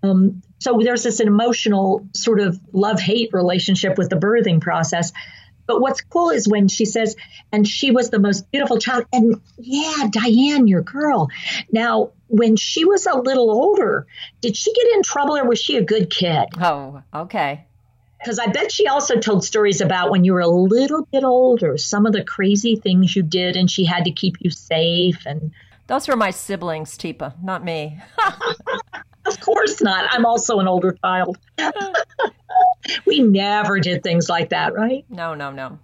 Um, 0.03 0.41
so 0.59 0.79
there's 0.81 1.03
this 1.03 1.19
emotional 1.19 2.07
sort 2.15 2.39
of 2.39 2.59
love 2.71 2.99
hate 2.99 3.31
relationship 3.33 3.97
with 3.97 4.09
the 4.09 4.15
birthing 4.15 4.61
process. 4.61 5.11
But 5.71 5.79
what's 5.79 6.01
cool 6.01 6.31
is 6.31 6.49
when 6.49 6.67
she 6.67 6.83
says, 6.83 7.15
and 7.49 7.65
she 7.65 7.91
was 7.91 8.09
the 8.09 8.19
most 8.19 8.51
beautiful 8.51 8.77
child. 8.77 9.05
And 9.13 9.39
yeah, 9.57 10.09
Diane, 10.09 10.67
your 10.67 10.81
girl. 10.81 11.29
Now, 11.71 12.11
when 12.27 12.57
she 12.57 12.83
was 12.83 13.05
a 13.05 13.17
little 13.17 13.49
older, 13.49 14.05
did 14.41 14.57
she 14.57 14.73
get 14.73 14.87
in 14.95 15.01
trouble 15.01 15.37
or 15.37 15.47
was 15.47 15.59
she 15.59 15.77
a 15.77 15.81
good 15.81 16.09
kid? 16.09 16.43
Oh, 16.61 17.01
okay. 17.13 17.67
Because 18.19 18.37
I 18.37 18.47
bet 18.47 18.69
she 18.69 18.87
also 18.87 19.17
told 19.17 19.45
stories 19.45 19.79
about 19.79 20.11
when 20.11 20.25
you 20.25 20.33
were 20.33 20.41
a 20.41 20.47
little 20.49 21.07
bit 21.09 21.23
older, 21.23 21.77
some 21.77 22.05
of 22.05 22.11
the 22.11 22.25
crazy 22.25 22.75
things 22.75 23.15
you 23.15 23.23
did, 23.23 23.55
and 23.55 23.71
she 23.71 23.85
had 23.85 24.03
to 24.03 24.11
keep 24.11 24.41
you 24.41 24.49
safe 24.51 25.25
and 25.25 25.53
those 25.87 26.07
were 26.07 26.17
my 26.17 26.31
siblings, 26.31 26.97
Teepa, 26.97 27.41
not 27.41 27.63
me. 27.63 28.01
of 29.31 29.39
course 29.39 29.81
not. 29.81 30.07
I'm 30.11 30.25
also 30.25 30.59
an 30.59 30.67
older 30.67 30.95
child. 31.03 31.37
we 33.05 33.19
never 33.19 33.79
did 33.79 34.03
things 34.03 34.29
like 34.29 34.49
that, 34.49 34.73
right? 34.73 35.05
No, 35.09 35.33
no, 35.33 35.51
no. 35.51 35.79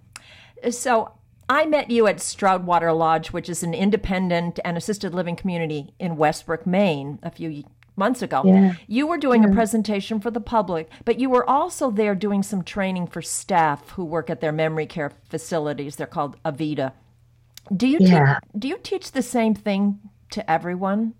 So 0.70 1.12
I 1.48 1.66
met 1.66 1.90
you 1.90 2.06
at 2.06 2.16
Stroudwater 2.16 2.96
Lodge, 2.96 3.28
which 3.28 3.48
is 3.48 3.62
an 3.62 3.74
independent 3.74 4.60
and 4.64 4.76
assisted 4.76 5.14
living 5.14 5.36
community 5.36 5.94
in 5.98 6.16
Westbrook, 6.16 6.66
Maine, 6.66 7.18
a 7.22 7.30
few 7.30 7.64
months 7.96 8.22
ago. 8.22 8.42
Yeah. 8.44 8.74
You 8.86 9.06
were 9.06 9.18
doing 9.18 9.42
yeah. 9.42 9.50
a 9.50 9.52
presentation 9.52 10.20
for 10.20 10.30
the 10.30 10.40
public, 10.40 10.90
but 11.04 11.18
you 11.18 11.30
were 11.30 11.48
also 11.48 11.90
there 11.90 12.14
doing 12.14 12.42
some 12.42 12.62
training 12.62 13.08
for 13.08 13.22
staff 13.22 13.90
who 13.90 14.04
work 14.04 14.30
at 14.30 14.40
their 14.40 14.52
memory 14.52 14.86
care 14.86 15.12
facilities. 15.28 15.96
They're 15.96 16.06
called 16.06 16.40
Avita. 16.44 16.92
Do 17.74 17.86
you 17.86 17.98
yeah. 18.00 18.38
te- 18.40 18.58
do 18.58 18.68
you 18.68 18.78
teach 18.82 19.12
the 19.12 19.22
same 19.22 19.54
thing 19.54 19.98
to 20.30 20.48
everyone? 20.50 21.14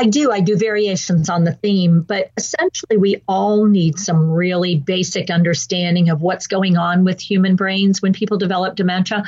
I 0.00 0.06
do. 0.06 0.32
I 0.32 0.40
do 0.40 0.56
variations 0.56 1.28
on 1.28 1.44
the 1.44 1.52
theme, 1.52 2.00
but 2.00 2.30
essentially, 2.34 2.96
we 2.96 3.22
all 3.28 3.66
need 3.66 3.98
some 3.98 4.30
really 4.30 4.76
basic 4.76 5.28
understanding 5.28 6.08
of 6.08 6.22
what's 6.22 6.46
going 6.46 6.78
on 6.78 7.04
with 7.04 7.20
human 7.20 7.54
brains 7.54 8.00
when 8.00 8.14
people 8.14 8.38
develop 8.38 8.76
dementia. 8.76 9.24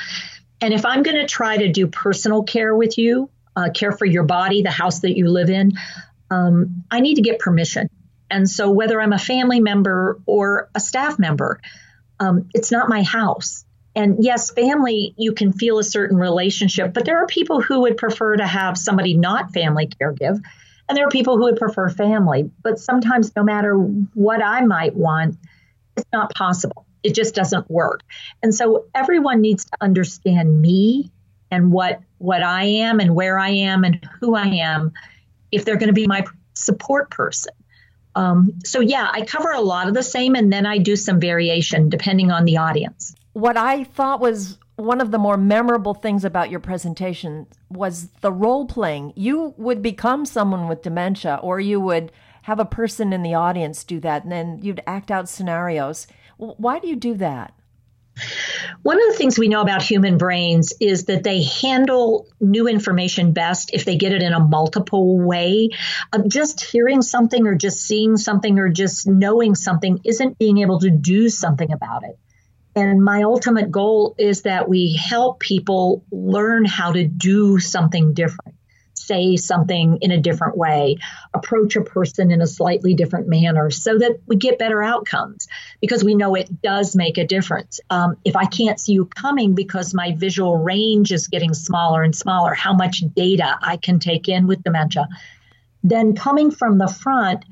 And 0.62 0.72
if 0.72 0.86
I'm 0.86 1.02
going 1.02 1.18
to 1.18 1.26
try 1.26 1.58
to 1.58 1.70
do 1.70 1.88
personal 1.88 2.44
care 2.44 2.74
with 2.74 2.96
you, 2.96 3.28
uh, 3.54 3.68
care 3.74 3.92
for 3.92 4.06
your 4.06 4.22
body, 4.22 4.62
the 4.62 4.70
house 4.70 5.00
that 5.00 5.14
you 5.14 5.28
live 5.28 5.50
in, 5.50 5.72
um, 6.30 6.84
I 6.90 7.00
need 7.00 7.16
to 7.16 7.22
get 7.22 7.38
permission. 7.38 7.90
And 8.30 8.48
so, 8.48 8.70
whether 8.70 8.98
I'm 8.98 9.12
a 9.12 9.18
family 9.18 9.60
member 9.60 10.20
or 10.24 10.70
a 10.74 10.80
staff 10.80 11.18
member, 11.18 11.60
um, 12.18 12.48
it's 12.54 12.72
not 12.72 12.88
my 12.88 13.02
house. 13.02 13.66
And 13.94 14.24
yes, 14.24 14.50
family, 14.50 15.12
you 15.18 15.34
can 15.34 15.52
feel 15.52 15.78
a 15.78 15.84
certain 15.84 16.16
relationship, 16.16 16.94
but 16.94 17.04
there 17.04 17.22
are 17.22 17.26
people 17.26 17.60
who 17.60 17.80
would 17.82 17.98
prefer 17.98 18.36
to 18.36 18.46
have 18.46 18.78
somebody 18.78 19.12
not 19.12 19.52
family 19.52 19.86
caregive. 19.86 20.40
And 20.88 20.96
there 20.96 21.06
are 21.06 21.10
people 21.10 21.36
who 21.36 21.44
would 21.44 21.56
prefer 21.56 21.88
family. 21.88 22.50
But 22.62 22.78
sometimes, 22.78 23.34
no 23.36 23.42
matter 23.42 23.74
what 23.74 24.42
I 24.42 24.62
might 24.62 24.94
want, 24.94 25.38
it's 25.96 26.06
not 26.12 26.34
possible. 26.34 26.86
It 27.02 27.14
just 27.14 27.34
doesn't 27.34 27.70
work. 27.70 28.02
And 28.42 28.54
so 28.54 28.86
everyone 28.94 29.40
needs 29.40 29.64
to 29.64 29.72
understand 29.80 30.60
me 30.60 31.10
and 31.50 31.72
what 31.72 32.00
what 32.18 32.42
I 32.42 32.64
am 32.64 33.00
and 33.00 33.14
where 33.14 33.38
I 33.38 33.50
am 33.50 33.84
and 33.84 34.08
who 34.20 34.34
I 34.34 34.46
am 34.46 34.92
if 35.50 35.64
they're 35.64 35.76
going 35.76 35.88
to 35.88 35.92
be 35.92 36.06
my 36.06 36.24
support 36.54 37.10
person. 37.10 37.52
Um, 38.14 38.58
so 38.64 38.80
yeah, 38.80 39.08
I 39.10 39.22
cover 39.22 39.50
a 39.50 39.60
lot 39.60 39.88
of 39.88 39.94
the 39.94 40.02
same, 40.02 40.34
and 40.34 40.52
then 40.52 40.66
I 40.66 40.78
do 40.78 40.96
some 40.96 41.18
variation 41.18 41.88
depending 41.88 42.30
on 42.30 42.44
the 42.44 42.58
audience 42.58 43.14
what 43.32 43.56
I 43.56 43.84
thought 43.84 44.20
was 44.20 44.58
one 44.76 45.00
of 45.00 45.10
the 45.10 45.18
more 45.18 45.36
memorable 45.36 45.94
things 45.94 46.24
about 46.24 46.50
your 46.50 46.60
presentation 46.60 47.46
was 47.70 48.08
the 48.20 48.32
role 48.32 48.66
playing. 48.66 49.12
You 49.16 49.54
would 49.56 49.82
become 49.82 50.24
someone 50.24 50.68
with 50.68 50.82
dementia, 50.82 51.38
or 51.42 51.60
you 51.60 51.80
would 51.80 52.10
have 52.42 52.58
a 52.58 52.64
person 52.64 53.12
in 53.12 53.22
the 53.22 53.34
audience 53.34 53.84
do 53.84 54.00
that, 54.00 54.24
and 54.24 54.32
then 54.32 54.58
you'd 54.62 54.82
act 54.86 55.10
out 55.10 55.28
scenarios. 55.28 56.06
Why 56.36 56.78
do 56.78 56.88
you 56.88 56.96
do 56.96 57.14
that? 57.14 57.54
One 58.82 59.00
of 59.00 59.12
the 59.12 59.16
things 59.16 59.38
we 59.38 59.48
know 59.48 59.62
about 59.62 59.82
human 59.82 60.18
brains 60.18 60.74
is 60.80 61.04
that 61.04 61.22
they 61.22 61.42
handle 61.42 62.26
new 62.40 62.68
information 62.68 63.32
best 63.32 63.70
if 63.72 63.84
they 63.84 63.96
get 63.96 64.12
it 64.12 64.22
in 64.22 64.32
a 64.32 64.40
multiple 64.40 65.18
way. 65.18 65.70
Uh, 66.12 66.22
just 66.28 66.62
hearing 66.62 67.00
something 67.00 67.46
or 67.46 67.54
just 67.54 67.80
seeing 67.80 68.16
something 68.16 68.58
or 68.58 68.68
just 68.68 69.06
knowing 69.06 69.54
something 69.54 70.00
isn't 70.04 70.38
being 70.38 70.58
able 70.58 70.80
to 70.80 70.90
do 70.90 71.28
something 71.28 71.72
about 71.72 72.04
it. 72.04 72.18
And 72.74 73.04
my 73.04 73.22
ultimate 73.22 73.70
goal 73.70 74.14
is 74.18 74.42
that 74.42 74.68
we 74.68 74.94
help 74.94 75.40
people 75.40 76.04
learn 76.10 76.64
how 76.64 76.92
to 76.92 77.06
do 77.06 77.58
something 77.58 78.14
different, 78.14 78.56
say 78.94 79.36
something 79.36 79.98
in 80.00 80.10
a 80.10 80.18
different 80.18 80.56
way, 80.56 80.96
approach 81.34 81.76
a 81.76 81.82
person 81.82 82.30
in 82.30 82.40
a 82.40 82.46
slightly 82.46 82.94
different 82.94 83.28
manner 83.28 83.70
so 83.70 83.98
that 83.98 84.20
we 84.26 84.36
get 84.36 84.58
better 84.58 84.82
outcomes 84.82 85.48
because 85.80 86.02
we 86.02 86.14
know 86.14 86.34
it 86.34 86.62
does 86.62 86.96
make 86.96 87.18
a 87.18 87.26
difference. 87.26 87.78
Um, 87.90 88.16
if 88.24 88.36
I 88.36 88.46
can't 88.46 88.80
see 88.80 88.92
you 88.92 89.04
coming 89.04 89.54
because 89.54 89.92
my 89.92 90.14
visual 90.16 90.56
range 90.56 91.12
is 91.12 91.28
getting 91.28 91.52
smaller 91.52 92.02
and 92.02 92.16
smaller, 92.16 92.54
how 92.54 92.72
much 92.72 93.00
data 93.14 93.58
I 93.60 93.76
can 93.76 93.98
take 93.98 94.28
in 94.28 94.46
with 94.46 94.62
dementia, 94.62 95.08
then 95.84 96.14
coming 96.14 96.50
from 96.50 96.78
the 96.78 96.88
front 96.88 97.44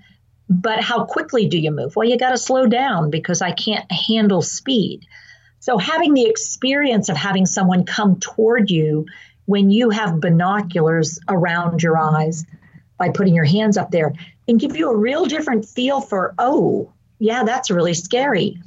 but 0.51 0.83
how 0.83 1.05
quickly 1.05 1.47
do 1.47 1.57
you 1.57 1.71
move? 1.71 1.95
Well, 1.95 2.09
you 2.09 2.19
got 2.19 2.31
to 2.31 2.39
slow 2.39 2.67
down 2.67 3.09
because 3.09 3.41
I 3.41 3.53
can't 3.53 3.91
handle 3.91 4.43
speed. 4.43 5.07
So, 5.61 5.79
having 5.79 6.13
the 6.13 6.27
experience 6.27 7.09
of 7.09 7.17
having 7.17 7.47
someone 7.47 7.85
come 7.85 8.19
toward 8.19 8.69
you 8.69 9.07
when 9.47 9.71
you 9.71 9.91
have 9.91 10.21
binoculars 10.21 11.21
around 11.29 11.83
your 11.83 11.97
eyes 11.97 12.45
by 12.99 13.11
putting 13.11 13.35
your 13.35 13.45
hands 13.45 13.77
up 13.77 13.93
there 13.93 14.13
can 14.47 14.59
give 14.59 14.77
you 14.77 14.91
a 14.91 14.97
real 14.97 15.25
different 15.25 15.67
feel 15.67 16.01
for, 16.01 16.35
oh, 16.39 16.93
yeah, 17.21 17.45
that's 17.45 17.71
really 17.71 17.95
scary. 17.95 18.61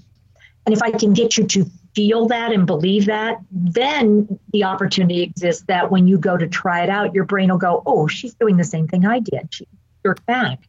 And 0.66 0.74
if 0.74 0.82
I 0.82 0.92
can 0.92 1.12
get 1.12 1.38
you 1.38 1.46
to 1.48 1.66
feel 1.94 2.28
that 2.28 2.54
and 2.54 2.66
believe 2.66 3.08
that, 3.08 3.40
then 3.52 4.40
the 4.54 4.64
opportunity 4.64 5.22
exists 5.22 5.66
that 5.68 5.92
when 5.92 6.08
you 6.08 6.18
go 6.18 6.38
to 6.38 6.48
try 6.48 6.84
it 6.84 6.90
out, 6.90 7.14
your 7.14 7.26
brain 7.26 7.50
will 7.50 7.58
go, 7.58 7.84
oh, 7.86 8.08
she's 8.08 8.34
doing 8.36 8.56
the 8.56 8.64
same 8.64 8.88
thing 8.88 9.06
I 9.06 9.20
did. 9.20 9.50
She 9.54 9.68
jerked 10.04 10.26
back 10.26 10.60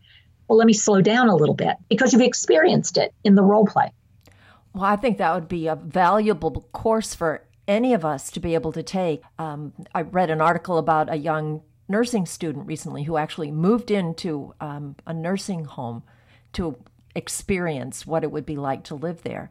well, 0.49 0.59
let 0.59 0.67
me 0.67 0.73
slow 0.73 1.01
down 1.01 1.29
a 1.29 1.37
little 1.37 1.55
bit 1.55 1.77
because 1.89 2.13
you've 2.13 2.23
experienced 2.23 2.97
it 2.97 3.15
in 3.25 3.35
the 3.35 3.43
role 3.43 3.67
play. 3.67 3.91
Well, 4.75 4.85
I 4.85 4.97
think 4.97 5.19
that 5.19 5.35
would 5.35 5.49
be 5.49 5.69
a 5.69 5.77
valuable 5.77 6.69
course 6.73 7.15
for 7.15 7.45
any 7.67 7.95
of 7.95 8.05
us 8.05 8.31
to 8.33 8.41
be 8.41 8.55
able 8.55 8.73
to 8.73 8.83
take. 8.83 9.23
Um, 9.39 9.73
I 9.95 10.03
read 10.03 10.31
an 10.31 10.41
article 10.41 10.79
about 10.79 11.11
a 11.11 11.17
young 11.17 11.63
nursing 11.89 12.27
student 12.27 12.67
recently 12.67 13.05
who 13.05 13.17
actually 13.17 13.51
moved 13.51 13.91
into 13.91 14.55
um, 14.61 14.97
a 15.07 15.15
nursing 15.15 15.65
home 15.65 16.03
to 16.55 16.77
experience 17.15 18.07
what 18.07 18.25
it 18.25 18.33
would 18.33 18.47
be 18.47 18.57
like 18.57 18.85
to 18.85 18.95
live 18.95 19.23
there. 19.23 19.51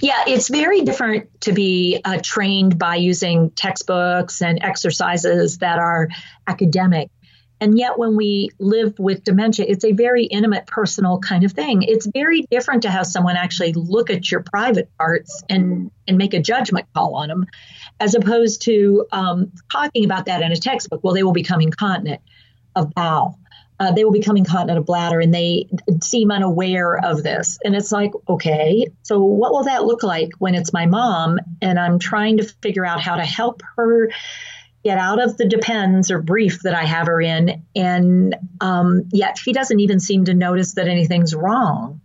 Yeah, 0.00 0.24
it's 0.26 0.48
very 0.48 0.82
different 0.82 1.40
to 1.42 1.52
be 1.52 2.00
uh, 2.04 2.18
trained 2.22 2.78
by 2.78 2.96
using 2.96 3.50
textbooks 3.50 4.40
and 4.40 4.62
exercises 4.62 5.58
that 5.58 5.78
are 5.78 6.08
academic 6.46 7.10
and 7.62 7.78
yet, 7.78 7.96
when 7.96 8.16
we 8.16 8.50
live 8.58 8.98
with 8.98 9.22
dementia, 9.22 9.64
it's 9.68 9.84
a 9.84 9.92
very 9.92 10.24
intimate, 10.24 10.66
personal 10.66 11.20
kind 11.20 11.44
of 11.44 11.52
thing. 11.52 11.84
It's 11.84 12.06
very 12.06 12.42
different 12.50 12.82
to 12.82 12.90
have 12.90 13.06
someone 13.06 13.36
actually 13.36 13.72
look 13.74 14.10
at 14.10 14.28
your 14.32 14.42
private 14.42 14.90
parts 14.98 15.44
and, 15.48 15.92
and 16.08 16.18
make 16.18 16.34
a 16.34 16.40
judgment 16.40 16.88
call 16.92 17.14
on 17.14 17.28
them, 17.28 17.46
as 18.00 18.16
opposed 18.16 18.62
to 18.62 19.06
um, 19.12 19.52
talking 19.70 20.04
about 20.04 20.26
that 20.26 20.42
in 20.42 20.50
a 20.50 20.56
textbook. 20.56 21.04
Well, 21.04 21.14
they 21.14 21.22
will 21.22 21.32
become 21.32 21.60
incontinent 21.60 22.20
of 22.74 22.92
bowel. 22.94 23.38
Uh, 23.78 23.92
they 23.92 24.02
will 24.02 24.10
become 24.10 24.36
incontinent 24.36 24.80
of 24.80 24.84
bladder 24.84 25.20
and 25.20 25.32
they 25.32 25.68
seem 26.02 26.32
unaware 26.32 26.98
of 26.98 27.22
this. 27.22 27.58
And 27.62 27.76
it's 27.76 27.92
like, 27.92 28.10
okay, 28.28 28.88
so 29.04 29.22
what 29.22 29.52
will 29.52 29.64
that 29.64 29.84
look 29.84 30.02
like 30.02 30.30
when 30.38 30.56
it's 30.56 30.72
my 30.72 30.86
mom 30.86 31.38
and 31.60 31.78
I'm 31.78 32.00
trying 32.00 32.38
to 32.38 32.44
figure 32.44 32.84
out 32.84 33.00
how 33.00 33.14
to 33.14 33.24
help 33.24 33.62
her 33.76 34.10
get 34.84 34.98
out 34.98 35.22
of 35.22 35.36
the 35.36 35.46
depends 35.46 36.10
or 36.10 36.20
brief 36.20 36.62
that 36.62 36.74
I 36.74 36.84
have 36.84 37.06
her 37.06 37.20
in, 37.20 37.62
and 37.76 38.34
um, 38.60 39.08
yet 39.12 39.38
she 39.38 39.52
doesn't 39.52 39.78
even 39.80 40.00
seem 40.00 40.24
to 40.24 40.34
notice 40.34 40.74
that 40.74 40.88
anything's 40.88 41.34
wrong. 41.34 42.00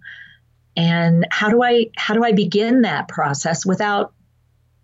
and 0.77 1.25
how 1.31 1.49
do 1.49 1.63
I 1.63 1.87
how 1.97 2.13
do 2.13 2.23
I 2.23 2.31
begin 2.31 2.83
that 2.83 3.07
process 3.07 3.65
without 3.65 4.13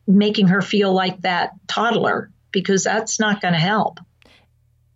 making 0.08 0.48
her 0.48 0.62
feel 0.62 0.92
like 0.92 1.22
that 1.22 1.52
toddler 1.68 2.30
because 2.52 2.84
that's 2.84 3.20
not 3.20 3.42
going 3.42 3.54
to 3.54 3.60
help. 3.60 4.00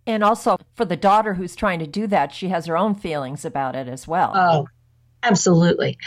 And 0.06 0.22
also 0.22 0.56
for 0.74 0.84
the 0.84 0.96
daughter 0.96 1.34
who's 1.34 1.54
trying 1.56 1.78
to 1.80 1.86
do 1.86 2.06
that, 2.08 2.32
she 2.34 2.48
has 2.48 2.66
her 2.66 2.76
own 2.76 2.94
feelings 2.94 3.44
about 3.44 3.74
it 3.74 3.88
as 3.88 4.06
well. 4.08 4.32
Oh, 4.34 4.68
absolutely. 5.22 5.98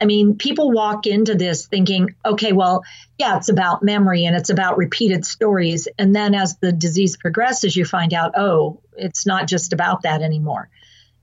I 0.00 0.04
mean, 0.04 0.36
people 0.36 0.70
walk 0.70 1.06
into 1.06 1.34
this 1.34 1.66
thinking, 1.66 2.14
okay, 2.24 2.52
well, 2.52 2.84
yeah, 3.18 3.36
it's 3.36 3.48
about 3.48 3.82
memory 3.82 4.24
and 4.24 4.36
it's 4.36 4.50
about 4.50 4.78
repeated 4.78 5.24
stories. 5.24 5.88
And 5.98 6.14
then 6.14 6.34
as 6.34 6.56
the 6.58 6.72
disease 6.72 7.16
progresses, 7.16 7.76
you 7.76 7.84
find 7.84 8.14
out, 8.14 8.32
oh, 8.36 8.80
it's 8.96 9.26
not 9.26 9.46
just 9.46 9.72
about 9.72 10.02
that 10.02 10.22
anymore. 10.22 10.68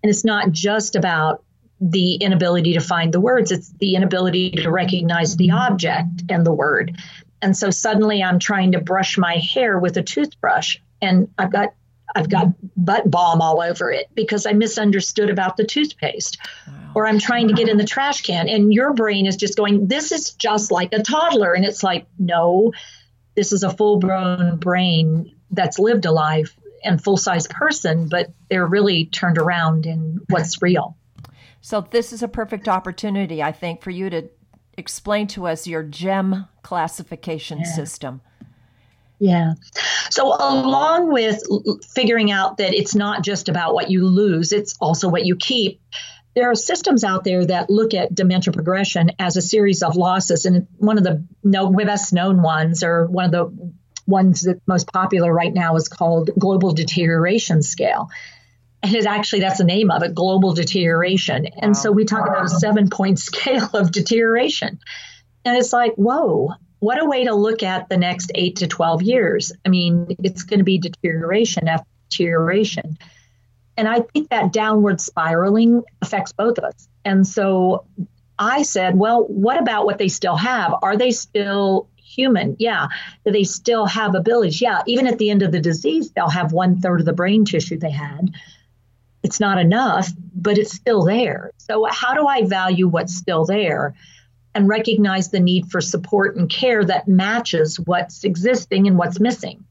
And 0.03 0.09
it's 0.09 0.25
not 0.25 0.51
just 0.51 0.95
about 0.95 1.43
the 1.79 2.15
inability 2.15 2.73
to 2.73 2.79
find 2.79 3.13
the 3.13 3.19
words, 3.19 3.51
it's 3.51 3.69
the 3.79 3.95
inability 3.95 4.51
to 4.51 4.71
recognize 4.71 5.35
the 5.35 5.51
object 5.51 6.23
and 6.29 6.45
the 6.45 6.53
word. 6.53 6.97
And 7.41 7.55
so 7.55 7.69
suddenly 7.69 8.23
I'm 8.23 8.39
trying 8.39 8.71
to 8.71 8.79
brush 8.79 9.17
my 9.17 9.35
hair 9.35 9.77
with 9.77 9.95
a 9.97 10.03
toothbrush 10.03 10.77
and 11.01 11.29
I've 11.37 11.51
got 11.51 11.73
I've 12.17 12.29
got 12.29 12.47
butt 12.75 13.09
balm 13.11 13.41
all 13.41 13.61
over 13.61 13.91
it 13.91 14.07
because 14.15 14.47
I 14.47 14.53
misunderstood 14.53 15.29
about 15.29 15.55
the 15.55 15.63
toothpaste. 15.63 16.39
Wow. 16.67 16.73
Or 16.95 17.07
I'm 17.07 17.19
trying 17.19 17.47
to 17.49 17.53
get 17.53 17.69
in 17.69 17.77
the 17.77 17.85
trash 17.85 18.21
can 18.21 18.49
and 18.49 18.73
your 18.73 18.93
brain 18.93 19.27
is 19.27 19.35
just 19.35 19.55
going, 19.55 19.87
This 19.87 20.11
is 20.11 20.33
just 20.33 20.71
like 20.71 20.93
a 20.93 21.03
toddler. 21.03 21.53
And 21.53 21.63
it's 21.63 21.83
like, 21.83 22.07
no, 22.17 22.73
this 23.35 23.51
is 23.51 23.61
a 23.61 23.69
full 23.69 23.99
grown 23.99 24.57
brain 24.57 25.35
that's 25.51 25.77
lived 25.77 26.05
a 26.05 26.11
life 26.11 26.57
and 26.83 27.03
full 27.03 27.17
size 27.17 27.45
person, 27.45 28.09
but 28.09 28.31
they're 28.49 28.65
really 28.65 29.05
turned 29.05 29.37
around 29.37 29.85
in 29.85 30.19
what's 30.29 30.59
real. 30.59 30.97
So 31.61 31.81
this 31.81 32.13
is 32.13 32.23
a 32.23 32.27
perfect 32.27 32.67
opportunity, 32.67 33.43
I 33.43 33.51
think, 33.51 33.83
for 33.83 33.91
you 33.91 34.09
to 34.09 34.27
explain 34.75 35.27
to 35.27 35.45
us 35.45 35.67
your 35.67 35.83
GEM 35.83 36.47
classification 36.63 37.59
yeah. 37.59 37.65
system. 37.65 38.21
Yeah. 39.19 39.53
So, 40.09 40.27
along 40.27 41.11
with 41.11 41.41
figuring 41.95 42.31
out 42.31 42.57
that 42.57 42.73
it's 42.73 42.95
not 42.95 43.23
just 43.23 43.49
about 43.49 43.73
what 43.73 43.89
you 43.89 44.05
lose, 44.05 44.51
it's 44.51 44.75
also 44.79 45.09
what 45.09 45.25
you 45.25 45.35
keep, 45.35 45.81
there 46.37 46.51
are 46.51 46.55
systems 46.55 47.03
out 47.03 47.23
there 47.23 47.43
that 47.47 47.71
look 47.71 47.95
at 47.95 48.13
dementia 48.13 48.53
progression 48.53 49.11
as 49.17 49.37
a 49.37 49.41
series 49.41 49.81
of 49.81 49.95
losses. 49.95 50.45
And 50.45 50.67
one 50.77 50.99
of 50.99 51.03
the 51.03 51.25
no, 51.43 51.71
best 51.71 52.13
known 52.13 52.43
ones, 52.43 52.83
or 52.83 53.07
one 53.07 53.25
of 53.25 53.31
the 53.31 53.73
ones 54.05 54.41
that 54.41 54.61
most 54.67 54.87
popular 54.93 55.33
right 55.33 55.51
now, 55.51 55.75
is 55.77 55.89
called 55.89 56.29
Global 56.37 56.73
Deterioration 56.73 57.63
Scale. 57.63 58.09
And 58.83 58.93
it 58.93 59.07
actually, 59.07 59.39
that's 59.39 59.57
the 59.57 59.63
name 59.63 59.89
of 59.89 60.03
it, 60.03 60.13
global 60.13 60.53
deterioration. 60.53 61.47
And 61.47 61.75
so 61.75 61.91
we 61.91 62.05
talk 62.05 62.27
about 62.27 62.45
a 62.45 62.49
seven 62.49 62.91
point 62.91 63.17
scale 63.19 63.71
of 63.73 63.91
deterioration. 63.91 64.79
And 65.43 65.57
it's 65.57 65.73
like, 65.73 65.95
whoa, 65.95 66.53
what 66.79 67.01
a 67.01 67.05
way 67.05 67.25
to 67.25 67.33
look 67.33 67.63
at 67.63 67.89
the 67.89 67.97
next 67.97 68.31
eight 68.35 68.57
to 68.57 68.67
12 68.67 69.01
years. 69.01 69.51
I 69.65 69.69
mean, 69.69 70.15
it's 70.23 70.43
going 70.43 70.59
to 70.59 70.63
be 70.63 70.77
deterioration 70.77 71.67
after 71.67 71.87
deterioration. 72.09 72.97
And 73.75 73.87
I 73.87 74.01
think 74.01 74.29
that 74.29 74.53
downward 74.53 75.01
spiraling 75.01 75.83
affects 76.01 76.31
both 76.31 76.57
of 76.57 76.63
us. 76.63 76.87
And 77.05 77.27
so 77.27 77.85
I 78.39 78.63
said, 78.63 78.97
well, 78.97 79.23
what 79.25 79.59
about 79.59 79.85
what 79.85 79.97
they 79.97 80.07
still 80.07 80.35
have? 80.35 80.73
Are 80.81 80.97
they 80.97 81.11
still 81.11 81.87
human? 81.97 82.55
Yeah. 82.59 82.87
Do 83.25 83.31
they 83.31 83.43
still 83.43 83.85
have 83.85 84.15
abilities? 84.15 84.61
Yeah. 84.61 84.81
Even 84.87 85.07
at 85.07 85.17
the 85.17 85.29
end 85.29 85.43
of 85.43 85.51
the 85.51 85.59
disease, 85.59 86.11
they'll 86.11 86.29
have 86.29 86.53
one 86.53 86.79
third 86.79 86.99
of 86.99 87.05
the 87.05 87.13
brain 87.13 87.45
tissue 87.45 87.77
they 87.77 87.91
had 87.91 88.31
it's 89.23 89.39
not 89.41 89.57
enough, 89.57 90.09
but 90.33 90.57
it's 90.57 90.73
still 90.73 91.03
there. 91.03 91.51
So, 91.57 91.85
how 91.91 92.13
do 92.13 92.27
I 92.27 92.43
value 92.45 92.87
what's 92.87 93.15
still 93.15 93.45
there 93.45 93.93
and 94.57 94.67
recognize 94.67 95.29
the 95.29 95.39
need 95.39 95.69
for 95.71 95.79
support 95.79 96.35
and 96.35 96.49
care 96.49 96.83
that 96.83 97.07
matches 97.07 97.79
what's 97.79 98.23
existing 98.23 98.87
and 98.87 98.97
what's 98.97 99.19
missing? 99.19 99.63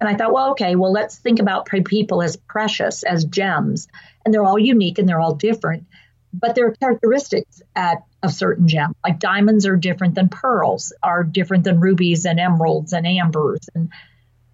And 0.00 0.08
I 0.08 0.16
thought, 0.16 0.32
well, 0.32 0.50
okay, 0.50 0.74
well, 0.74 0.90
let's 0.90 1.16
think 1.18 1.38
about 1.38 1.66
people 1.66 2.22
as 2.22 2.36
precious, 2.36 3.04
as 3.04 3.24
gems. 3.24 3.86
And 4.24 4.34
they're 4.34 4.44
all 4.44 4.58
unique 4.58 4.98
and 4.98 5.08
they're 5.08 5.20
all 5.20 5.36
different, 5.36 5.86
but 6.34 6.56
there 6.56 6.66
are 6.66 6.74
characteristics 6.74 7.62
at 7.76 8.04
a 8.20 8.28
certain 8.28 8.66
gem. 8.66 8.96
Like 9.06 9.20
diamonds 9.20 9.64
are 9.64 9.76
different 9.76 10.16
than 10.16 10.28
pearls, 10.28 10.92
are 11.02 11.22
different 11.22 11.62
than 11.62 11.78
rubies 11.78 12.24
and 12.24 12.40
emeralds 12.40 12.92
and 12.92 13.06
ambers. 13.06 13.60
And 13.74 13.90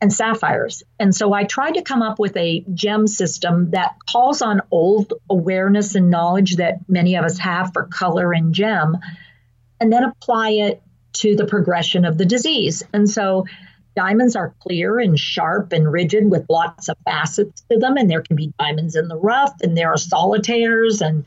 and 0.00 0.12
sapphires. 0.12 0.84
And 1.00 1.14
so 1.14 1.32
I 1.32 1.42
tried 1.42 1.72
to 1.72 1.82
come 1.82 2.02
up 2.02 2.20
with 2.20 2.36
a 2.36 2.64
gem 2.72 3.08
system 3.08 3.72
that 3.72 3.96
calls 4.08 4.42
on 4.42 4.60
old 4.70 5.14
awareness 5.28 5.96
and 5.96 6.08
knowledge 6.08 6.56
that 6.56 6.88
many 6.88 7.16
of 7.16 7.24
us 7.24 7.38
have 7.38 7.72
for 7.72 7.84
color 7.84 8.32
and 8.32 8.54
gem, 8.54 8.98
and 9.80 9.92
then 9.92 10.04
apply 10.04 10.50
it 10.50 10.82
to 11.14 11.36
the 11.36 11.46
progression 11.46 12.04
of 12.04 12.18
the 12.18 12.24
disease. 12.24 12.82
And 12.92 13.08
so 13.08 13.46
diamonds 13.96 14.36
are 14.36 14.54
clear 14.60 14.98
and 14.98 15.18
sharp 15.18 15.72
and 15.72 15.90
rigid 15.90 16.30
with 16.30 16.46
lots 16.48 16.88
of 16.88 16.96
facets 17.04 17.62
to 17.70 17.78
them, 17.78 17.96
and 17.96 18.10
there 18.10 18.22
can 18.22 18.36
be 18.36 18.52
diamonds 18.58 18.96
in 18.96 19.08
the 19.08 19.16
rough, 19.16 19.54
and 19.62 19.76
there 19.76 19.92
are 19.92 19.96
solitaires. 19.96 21.00
And 21.00 21.24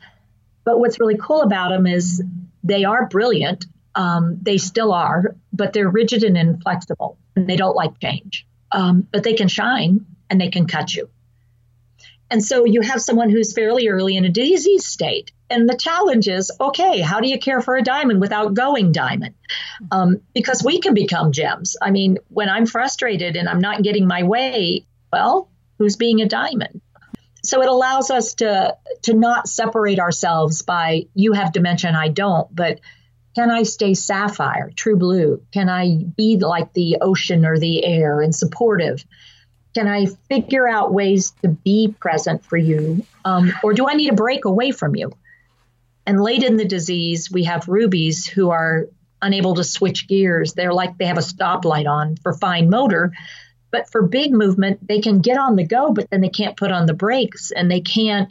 but 0.64 0.78
what's 0.78 1.00
really 1.00 1.18
cool 1.18 1.42
about 1.42 1.70
them 1.70 1.86
is 1.86 2.22
they 2.64 2.84
are 2.84 3.06
brilliant. 3.08 3.66
Um, 3.94 4.38
they 4.40 4.58
still 4.58 4.92
are, 4.92 5.36
but 5.52 5.72
they're 5.72 5.90
rigid 5.90 6.22
and 6.24 6.36
inflexible, 6.36 7.18
and 7.36 7.48
they 7.48 7.56
don't 7.56 7.76
like 7.76 7.98
change 8.00 8.46
um, 8.72 9.06
but 9.12 9.22
they 9.22 9.34
can 9.34 9.48
shine 9.48 10.06
and 10.30 10.40
they 10.40 10.48
can 10.48 10.66
cut 10.66 10.94
you. 10.94 11.08
And 12.32 12.42
so 12.42 12.64
you 12.64 12.80
have 12.80 13.02
someone 13.02 13.28
who's 13.28 13.52
fairly 13.52 13.88
early 13.88 14.16
in 14.16 14.24
a 14.24 14.30
disease 14.30 14.86
state. 14.86 15.32
And 15.50 15.68
the 15.68 15.76
challenge 15.76 16.28
is 16.28 16.50
okay, 16.58 17.02
how 17.02 17.20
do 17.20 17.28
you 17.28 17.38
care 17.38 17.60
for 17.60 17.76
a 17.76 17.82
diamond 17.82 18.22
without 18.22 18.54
going 18.54 18.90
diamond? 18.90 19.34
Um, 19.90 20.22
because 20.32 20.64
we 20.64 20.80
can 20.80 20.94
become 20.94 21.32
gems. 21.32 21.76
I 21.82 21.90
mean, 21.90 22.16
when 22.28 22.48
I'm 22.48 22.64
frustrated 22.64 23.36
and 23.36 23.50
I'm 23.50 23.60
not 23.60 23.82
getting 23.82 24.06
my 24.06 24.22
way, 24.22 24.86
well, 25.12 25.50
who's 25.78 25.96
being 25.96 26.22
a 26.22 26.26
diamond? 26.26 26.80
So 27.44 27.60
it 27.60 27.68
allows 27.68 28.10
us 28.10 28.32
to 28.36 28.78
to 29.02 29.12
not 29.12 29.46
separate 29.46 29.98
ourselves 29.98 30.62
by 30.62 31.08
you 31.12 31.34
have 31.34 31.52
dementia 31.52 31.88
and 31.88 31.98
I 31.98 32.08
don't, 32.08 32.48
but 32.54 32.80
can 33.34 33.50
I 33.50 33.64
stay 33.64 33.92
sapphire, 33.92 34.70
true 34.74 34.96
blue? 34.96 35.42
Can 35.52 35.68
I 35.68 35.98
be 36.16 36.38
like 36.38 36.72
the 36.72 36.98
ocean 37.02 37.44
or 37.44 37.58
the 37.58 37.84
air 37.84 38.22
and 38.22 38.34
supportive? 38.34 39.04
Can 39.74 39.88
I 39.88 40.06
figure 40.28 40.68
out 40.68 40.92
ways 40.92 41.32
to 41.42 41.48
be 41.48 41.94
present 41.98 42.44
for 42.44 42.56
you? 42.56 43.06
Um, 43.24 43.52
or 43.62 43.72
do 43.72 43.88
I 43.88 43.94
need 43.94 44.10
to 44.10 44.16
break 44.16 44.44
away 44.44 44.70
from 44.72 44.94
you? 44.96 45.12
And 46.06 46.20
late 46.20 46.42
in 46.42 46.56
the 46.56 46.64
disease, 46.64 47.30
we 47.30 47.44
have 47.44 47.68
rubies 47.68 48.26
who 48.26 48.50
are 48.50 48.86
unable 49.22 49.54
to 49.54 49.64
switch 49.64 50.08
gears. 50.08 50.52
They're 50.52 50.74
like 50.74 50.98
they 50.98 51.06
have 51.06 51.18
a 51.18 51.22
stoplight 51.22 51.88
on 51.88 52.16
for 52.16 52.32
fine 52.32 52.68
motor. 52.68 53.12
But 53.70 53.90
for 53.90 54.02
big 54.02 54.32
movement, 54.32 54.86
they 54.86 55.00
can 55.00 55.20
get 55.20 55.38
on 55.38 55.56
the 55.56 55.66
go, 55.66 55.92
but 55.92 56.10
then 56.10 56.20
they 56.20 56.28
can't 56.28 56.56
put 56.56 56.72
on 56.72 56.86
the 56.86 56.92
brakes 56.94 57.50
and 57.52 57.70
they 57.70 57.80
can't 57.80 58.30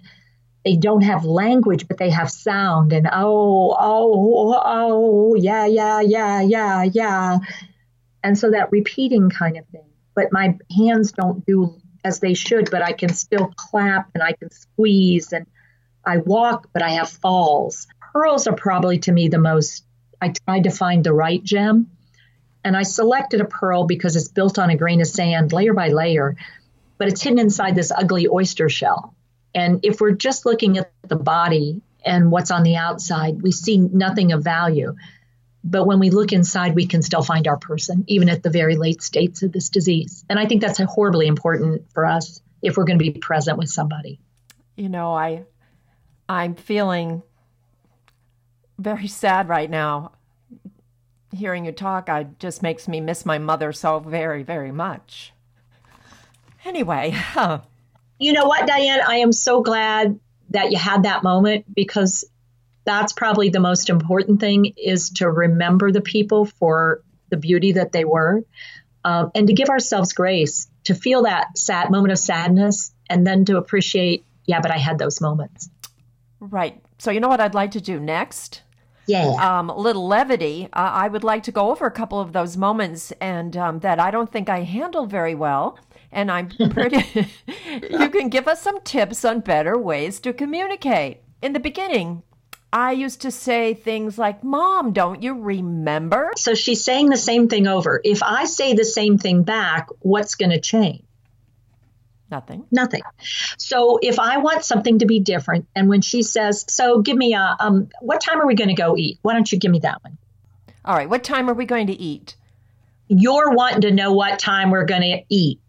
they 0.63 0.75
don't 0.75 1.01
have 1.01 1.25
language, 1.25 1.87
but 1.87 1.97
they 1.97 2.11
have 2.11 2.29
sound 2.29 2.93
and 2.93 3.07
oh, 3.11 3.75
oh, 3.79 4.61
oh, 4.63 5.35
yeah, 5.35 5.65
yeah, 5.65 6.01
yeah, 6.01 6.41
yeah, 6.41 6.83
yeah. 6.83 7.39
And 8.23 8.37
so 8.37 8.51
that 8.51 8.71
repeating 8.71 9.31
kind 9.31 9.57
of 9.57 9.65
thing. 9.67 9.90
But 10.21 10.31
my 10.31 10.55
hands 10.77 11.13
don't 11.13 11.43
do 11.47 11.81
as 12.03 12.19
they 12.19 12.35
should, 12.35 12.69
but 12.69 12.83
I 12.83 12.91
can 12.91 13.11
still 13.11 13.51
clap 13.55 14.11
and 14.13 14.21
I 14.21 14.33
can 14.33 14.51
squeeze 14.51 15.33
and 15.33 15.47
I 16.05 16.17
walk, 16.17 16.69
but 16.73 16.83
I 16.83 16.91
have 16.91 17.09
falls. 17.09 17.87
Pearls 18.13 18.45
are 18.45 18.55
probably 18.55 18.99
to 18.99 19.11
me 19.11 19.29
the 19.29 19.39
most, 19.39 19.83
I 20.21 20.31
tried 20.45 20.65
to 20.65 20.69
find 20.69 21.03
the 21.03 21.11
right 21.11 21.43
gem. 21.43 21.89
And 22.63 22.77
I 22.77 22.83
selected 22.83 23.41
a 23.41 23.45
pearl 23.45 23.85
because 23.85 24.15
it's 24.15 24.27
built 24.27 24.59
on 24.59 24.69
a 24.69 24.77
grain 24.77 25.01
of 25.01 25.07
sand, 25.07 25.53
layer 25.53 25.73
by 25.73 25.89
layer, 25.89 26.35
but 26.99 27.07
it's 27.07 27.23
hidden 27.23 27.39
inside 27.39 27.73
this 27.73 27.91
ugly 27.91 28.27
oyster 28.27 28.69
shell. 28.69 29.15
And 29.55 29.79
if 29.83 29.99
we're 29.99 30.11
just 30.11 30.45
looking 30.45 30.77
at 30.77 30.91
the 31.07 31.15
body 31.15 31.81
and 32.05 32.29
what's 32.29 32.51
on 32.51 32.61
the 32.61 32.75
outside, 32.75 33.41
we 33.41 33.51
see 33.51 33.79
nothing 33.79 34.33
of 34.33 34.43
value. 34.43 34.95
But 35.63 35.85
when 35.85 35.99
we 35.99 36.09
look 36.09 36.33
inside, 36.33 36.75
we 36.75 36.87
can 36.87 37.01
still 37.01 37.21
find 37.21 37.47
our 37.47 37.57
person, 37.57 38.03
even 38.07 38.29
at 38.29 38.41
the 38.41 38.49
very 38.49 38.75
late 38.75 39.03
states 39.03 39.43
of 39.43 39.51
this 39.51 39.69
disease. 39.69 40.25
And 40.29 40.39
I 40.39 40.45
think 40.45 40.61
that's 40.61 40.79
horribly 40.79 41.27
important 41.27 41.91
for 41.93 42.05
us 42.05 42.41
if 42.61 42.77
we're 42.77 42.85
going 42.85 42.97
to 42.97 43.03
be 43.03 43.11
present 43.11 43.57
with 43.57 43.69
somebody. 43.69 44.19
You 44.75 44.89
know, 44.89 45.13
I 45.13 45.43
I'm 46.27 46.55
feeling 46.55 47.23
very 48.79 49.07
sad 49.07 49.49
right 49.49 49.69
now. 49.69 50.13
Hearing 51.35 51.65
you 51.65 51.71
talk, 51.71 52.09
I 52.09 52.23
just 52.39 52.63
makes 52.63 52.87
me 52.87 52.99
miss 52.99 53.25
my 53.25 53.37
mother 53.37 53.71
so 53.71 53.99
very, 53.99 54.43
very 54.43 54.71
much. 54.71 55.33
Anyway, 56.65 57.15
you 58.19 58.33
know 58.33 58.45
what, 58.45 58.67
Diane? 58.67 59.01
I 59.05 59.17
am 59.17 59.31
so 59.31 59.61
glad 59.61 60.19
that 60.49 60.71
you 60.71 60.77
had 60.77 61.03
that 61.03 61.23
moment 61.23 61.65
because 61.73 62.25
that's 62.83 63.13
probably 63.13 63.49
the 63.49 63.59
most 63.59 63.89
important 63.89 64.39
thing 64.39 64.73
is 64.77 65.11
to 65.11 65.29
remember 65.29 65.91
the 65.91 66.01
people 66.01 66.45
for 66.45 67.01
the 67.29 67.37
beauty 67.37 67.73
that 67.73 67.91
they 67.91 68.05
were 68.05 68.43
um, 69.03 69.31
and 69.35 69.47
to 69.47 69.53
give 69.53 69.69
ourselves 69.69 70.13
grace 70.13 70.67
to 70.83 70.93
feel 70.93 71.23
that 71.23 71.57
sad 71.57 71.91
moment 71.91 72.11
of 72.11 72.19
sadness 72.19 72.93
and 73.09 73.25
then 73.25 73.45
to 73.45 73.57
appreciate 73.57 74.25
yeah 74.45 74.61
but 74.61 74.71
i 74.71 74.77
had 74.77 74.97
those 74.97 75.21
moments 75.21 75.69
right 76.39 76.81
so 76.97 77.11
you 77.11 77.19
know 77.19 77.29
what 77.29 77.39
i'd 77.39 77.53
like 77.53 77.71
to 77.71 77.81
do 77.81 77.99
next 77.99 78.61
Yeah. 79.07 79.59
Um, 79.59 79.69
a 79.69 79.77
little 79.77 80.07
levity. 80.07 80.69
Uh, 80.71 80.91
I 80.93 81.07
would 81.07 81.23
like 81.23 81.43
to 81.43 81.51
go 81.51 81.71
over 81.71 81.85
a 81.85 81.91
couple 81.91 82.19
of 82.19 82.33
those 82.33 82.55
moments 82.55 83.11
and 83.19 83.55
um, 83.57 83.79
that 83.79 83.99
I 83.99 84.11
don't 84.11 84.31
think 84.31 84.49
I 84.49 84.61
handle 84.61 85.05
very 85.05 85.35
well. 85.35 85.77
And 86.11 86.31
I'm 86.31 86.49
pretty. 86.49 87.03
you 87.89 88.09
can 88.09 88.29
give 88.29 88.47
us 88.47 88.61
some 88.61 88.81
tips 88.81 89.23
on 89.25 89.39
better 89.39 89.77
ways 89.77 90.19
to 90.21 90.33
communicate. 90.33 91.21
In 91.41 91.53
the 91.53 91.59
beginning, 91.59 92.23
I 92.73 92.93
used 92.93 93.21
to 93.21 93.31
say 93.31 93.73
things 93.73 94.17
like, 94.17 94.43
Mom, 94.43 94.93
don't 94.93 95.21
you 95.21 95.33
remember? 95.33 96.31
So 96.37 96.53
she's 96.53 96.83
saying 96.83 97.09
the 97.09 97.17
same 97.17 97.49
thing 97.49 97.67
over. 97.67 97.99
If 98.03 98.23
I 98.23 98.45
say 98.45 98.73
the 98.73 98.85
same 98.85 99.17
thing 99.17 99.43
back, 99.43 99.89
what's 99.99 100.35
going 100.35 100.51
to 100.51 100.59
change? 100.59 101.03
Nothing. 102.29 102.65
Nothing. 102.71 103.01
So 103.57 103.99
if 104.01 104.17
I 104.17 104.37
want 104.37 104.63
something 104.63 104.99
to 104.99 105.05
be 105.05 105.19
different, 105.19 105.67
and 105.75 105.89
when 105.89 105.99
she 105.99 106.23
says, 106.23 106.63
"So 106.69 107.01
give 107.01 107.17
me 107.17 107.33
a 107.33 107.57
um, 107.59 107.89
what 107.99 108.21
time 108.21 108.39
are 108.39 108.47
we 108.47 108.55
going 108.55 108.69
to 108.69 108.73
go 108.73 108.95
eat?" 108.95 109.19
Why 109.21 109.33
don't 109.33 109.51
you 109.51 109.59
give 109.59 109.69
me 109.69 109.79
that 109.79 110.01
one? 110.01 110.17
All 110.85 110.95
right. 110.95 111.09
What 111.09 111.25
time 111.25 111.49
are 111.49 111.53
we 111.53 111.65
going 111.65 111.87
to 111.87 111.93
eat? 111.93 112.37
You're 113.09 113.51
wanting 113.51 113.81
to 113.81 113.91
know 113.91 114.13
what 114.13 114.39
time 114.39 114.71
we're 114.71 114.85
going 114.85 115.01
to 115.01 115.21
eat. 115.27 115.59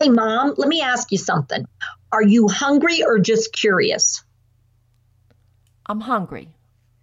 Hey, 0.00 0.08
mom, 0.08 0.54
let 0.56 0.68
me 0.68 0.80
ask 0.80 1.12
you 1.12 1.18
something. 1.18 1.66
Are 2.10 2.22
you 2.22 2.48
hungry 2.48 3.02
or 3.04 3.18
just 3.18 3.52
curious? 3.52 4.24
I'm 5.88 6.00
hungry. 6.00 6.54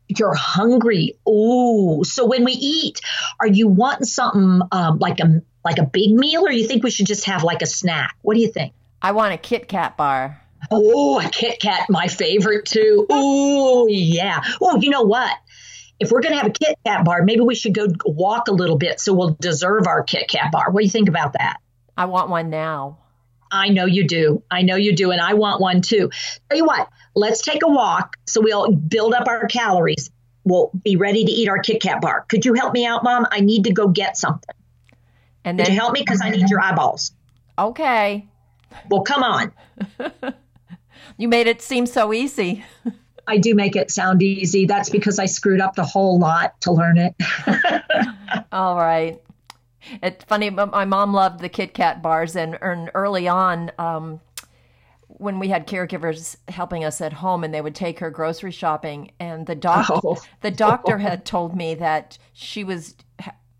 You're 0.08 0.36
hungry. 0.36 1.18
Oh, 1.26 2.04
so 2.04 2.26
when 2.26 2.44
we 2.44 2.52
eat, 2.54 3.02
are 3.40 3.48
you 3.48 3.68
wanting 3.68 4.06
something 4.06 4.62
um, 4.72 5.00
like 5.00 5.20
a 5.20 5.42
like 5.64 5.80
a 5.80 5.86
big 5.86 6.12
meal, 6.12 6.46
or 6.46 6.52
you 6.52 6.68
think 6.68 6.84
we 6.84 6.92
should 6.92 7.08
just 7.08 7.26
have 7.26 7.44
like 7.44 7.64
a 7.64 7.66
snack? 7.66 8.16
What 8.22 8.36
do 8.36 8.42
you 8.42 8.52
think? 8.52 8.74
I 9.02 9.12
want 9.12 9.34
a 9.34 9.38
Kit 9.38 9.68
Kat 9.68 9.98
bar. 9.98 10.42
Oh, 10.72 11.20
a 11.20 11.30
Kit 11.30 11.60
Kat, 11.60 11.88
my 11.90 12.08
favorite 12.08 12.66
too. 12.66 13.06
Oh, 13.10 13.88
yeah. 13.88 14.42
Oh, 14.62 14.80
you 14.80 14.90
know 14.90 15.04
what? 15.04 15.32
If 16.00 16.12
we're 16.12 16.22
going 16.22 16.34
to 16.34 16.38
have 16.38 16.48
a 16.48 16.54
Kit 16.54 16.78
Kat 16.86 17.06
bar, 17.06 17.24
maybe 17.24 17.42
we 17.42 17.56
should 17.56 17.74
go 17.74 17.88
walk 18.06 18.48
a 18.48 18.52
little 18.52 18.78
bit 18.78 19.00
so 19.00 19.14
we'll 19.14 19.38
deserve 19.40 19.88
our 19.88 20.04
Kit 20.04 20.28
Kat 20.28 20.52
bar. 20.52 20.72
What 20.72 20.82
do 20.82 20.86
you 20.86 20.92
think 20.92 21.10
about 21.10 21.34
that? 21.34 21.58
I 21.98 22.06
want 22.06 22.30
one 22.30 22.50
now. 22.50 23.00
I 23.56 23.70
know 23.70 23.86
you 23.86 24.08
do. 24.08 24.44
I 24.52 24.62
know 24.62 24.76
you 24.76 24.96
do. 24.96 25.12
And 25.12 25.22
I 25.22 25.34
want 25.34 25.62
one 25.62 25.82
too. 25.82 26.12
Tell 26.50 26.58
you 26.58 26.66
what, 26.66 26.90
let's 27.16 27.42
take 27.42 27.64
a 27.64 27.68
walk 27.68 28.18
so 28.26 28.42
we'll 28.42 28.72
build 28.72 29.14
up 29.14 29.28
our 29.28 29.48
calories. 29.48 30.12
We'll 30.44 30.70
be 30.84 30.96
ready 30.96 31.26
to 31.26 31.32
eat 31.32 31.50
our 31.50 31.60
Kit 31.60 31.82
Kat 31.82 32.02
bar. 32.02 32.26
Could 32.30 32.46
you 32.46 32.54
help 32.54 32.74
me 32.74 32.86
out, 32.86 33.04
Mom? 33.04 33.26
I 33.32 33.40
need 33.40 33.64
to 33.64 33.74
go 33.74 33.88
get 33.88 34.18
something. 34.18 34.56
And 35.44 35.58
Could 35.58 35.70
you 35.70 35.76
help 35.76 35.94
me? 35.94 36.02
Because 36.02 36.22
I 36.22 36.30
need 36.30 36.50
your 36.50 36.62
eyeballs. 36.62 37.12
okay. 37.58 38.28
Well, 38.90 39.02
come 39.04 39.24
on. 39.24 39.52
You 41.18 41.28
made 41.28 41.48
it 41.48 41.62
seem 41.62 41.86
so 41.86 42.14
easy. 42.14 42.66
I 43.28 43.38
do 43.38 43.56
make 43.56 43.76
it 43.76 43.90
sound 43.90 44.22
easy. 44.22 44.66
That's 44.66 44.90
because 44.90 45.18
I 45.18 45.26
screwed 45.26 45.62
up 45.62 45.76
the 45.76 45.84
whole 45.86 46.20
lot 46.20 46.60
to 46.62 46.72
learn 46.72 46.98
it. 46.98 47.16
All 48.52 48.76
right. 48.76 49.20
It's 50.02 50.24
funny. 50.26 50.50
My 50.50 50.86
mom 50.86 51.14
loved 51.14 51.40
the 51.40 51.50
Kit 51.50 51.74
Kat 51.74 52.02
bars, 52.02 52.36
and, 52.36 52.58
and 52.62 52.90
early 52.94 53.28
on, 53.28 53.72
um, 53.78 54.22
when 55.08 55.40
we 55.40 55.48
had 55.48 55.68
caregivers 55.68 56.36
helping 56.50 56.84
us 56.84 57.00
at 57.02 57.14
home, 57.14 57.44
and 57.44 57.54
they 57.54 57.62
would 57.62 57.76
take 57.76 58.00
her 58.00 58.10
grocery 58.10 58.52
shopping, 58.52 59.12
and 59.20 59.46
the 59.46 59.56
doctor, 59.56 59.94
Oh. 60.04 60.18
the 60.42 60.52
doctor 60.52 60.98
had 60.98 61.26
told 61.26 61.56
me 61.56 61.76
that 61.76 62.18
she 62.34 62.64
was 62.64 62.96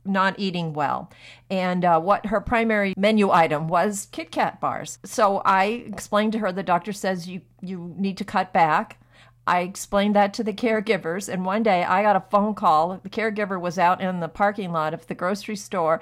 not 0.04 0.36
eating 0.38 0.74
well, 0.74 1.10
and 1.50 1.84
uh, 1.84 2.00
what 2.00 2.28
her 2.28 2.40
primary 2.42 2.94
menu 2.98 3.32
item 3.32 3.68
was 3.68 4.08
Kit 4.12 4.32
Kat 4.32 4.60
bars. 4.60 5.00
So 5.04 5.42
I 5.46 5.66
explained 5.66 6.34
to 6.34 6.40
her. 6.40 6.52
The 6.52 6.62
doctor 6.64 6.94
says 6.94 7.28
you 7.28 7.42
you 7.62 7.94
need 7.98 8.18
to 8.18 8.26
cut 8.26 8.54
back. 8.54 9.00
I 9.48 9.62
explained 9.62 10.16
that 10.16 10.34
to 10.36 10.44
the 10.44 10.54
caregivers, 10.54 11.32
and 11.32 11.46
one 11.46 11.64
day 11.64 11.84
I 11.84 12.02
got 12.02 12.16
a 12.16 12.26
phone 12.32 12.56
call. 12.56 13.00
The 13.04 13.10
caregiver 13.10 13.60
was 13.60 13.78
out 13.78 14.02
in 14.02 14.20
the 14.20 14.28
parking 14.28 14.72
lot 14.72 14.94
of 14.94 15.06
the 15.08 15.16
grocery 15.16 15.56
store, 15.56 16.02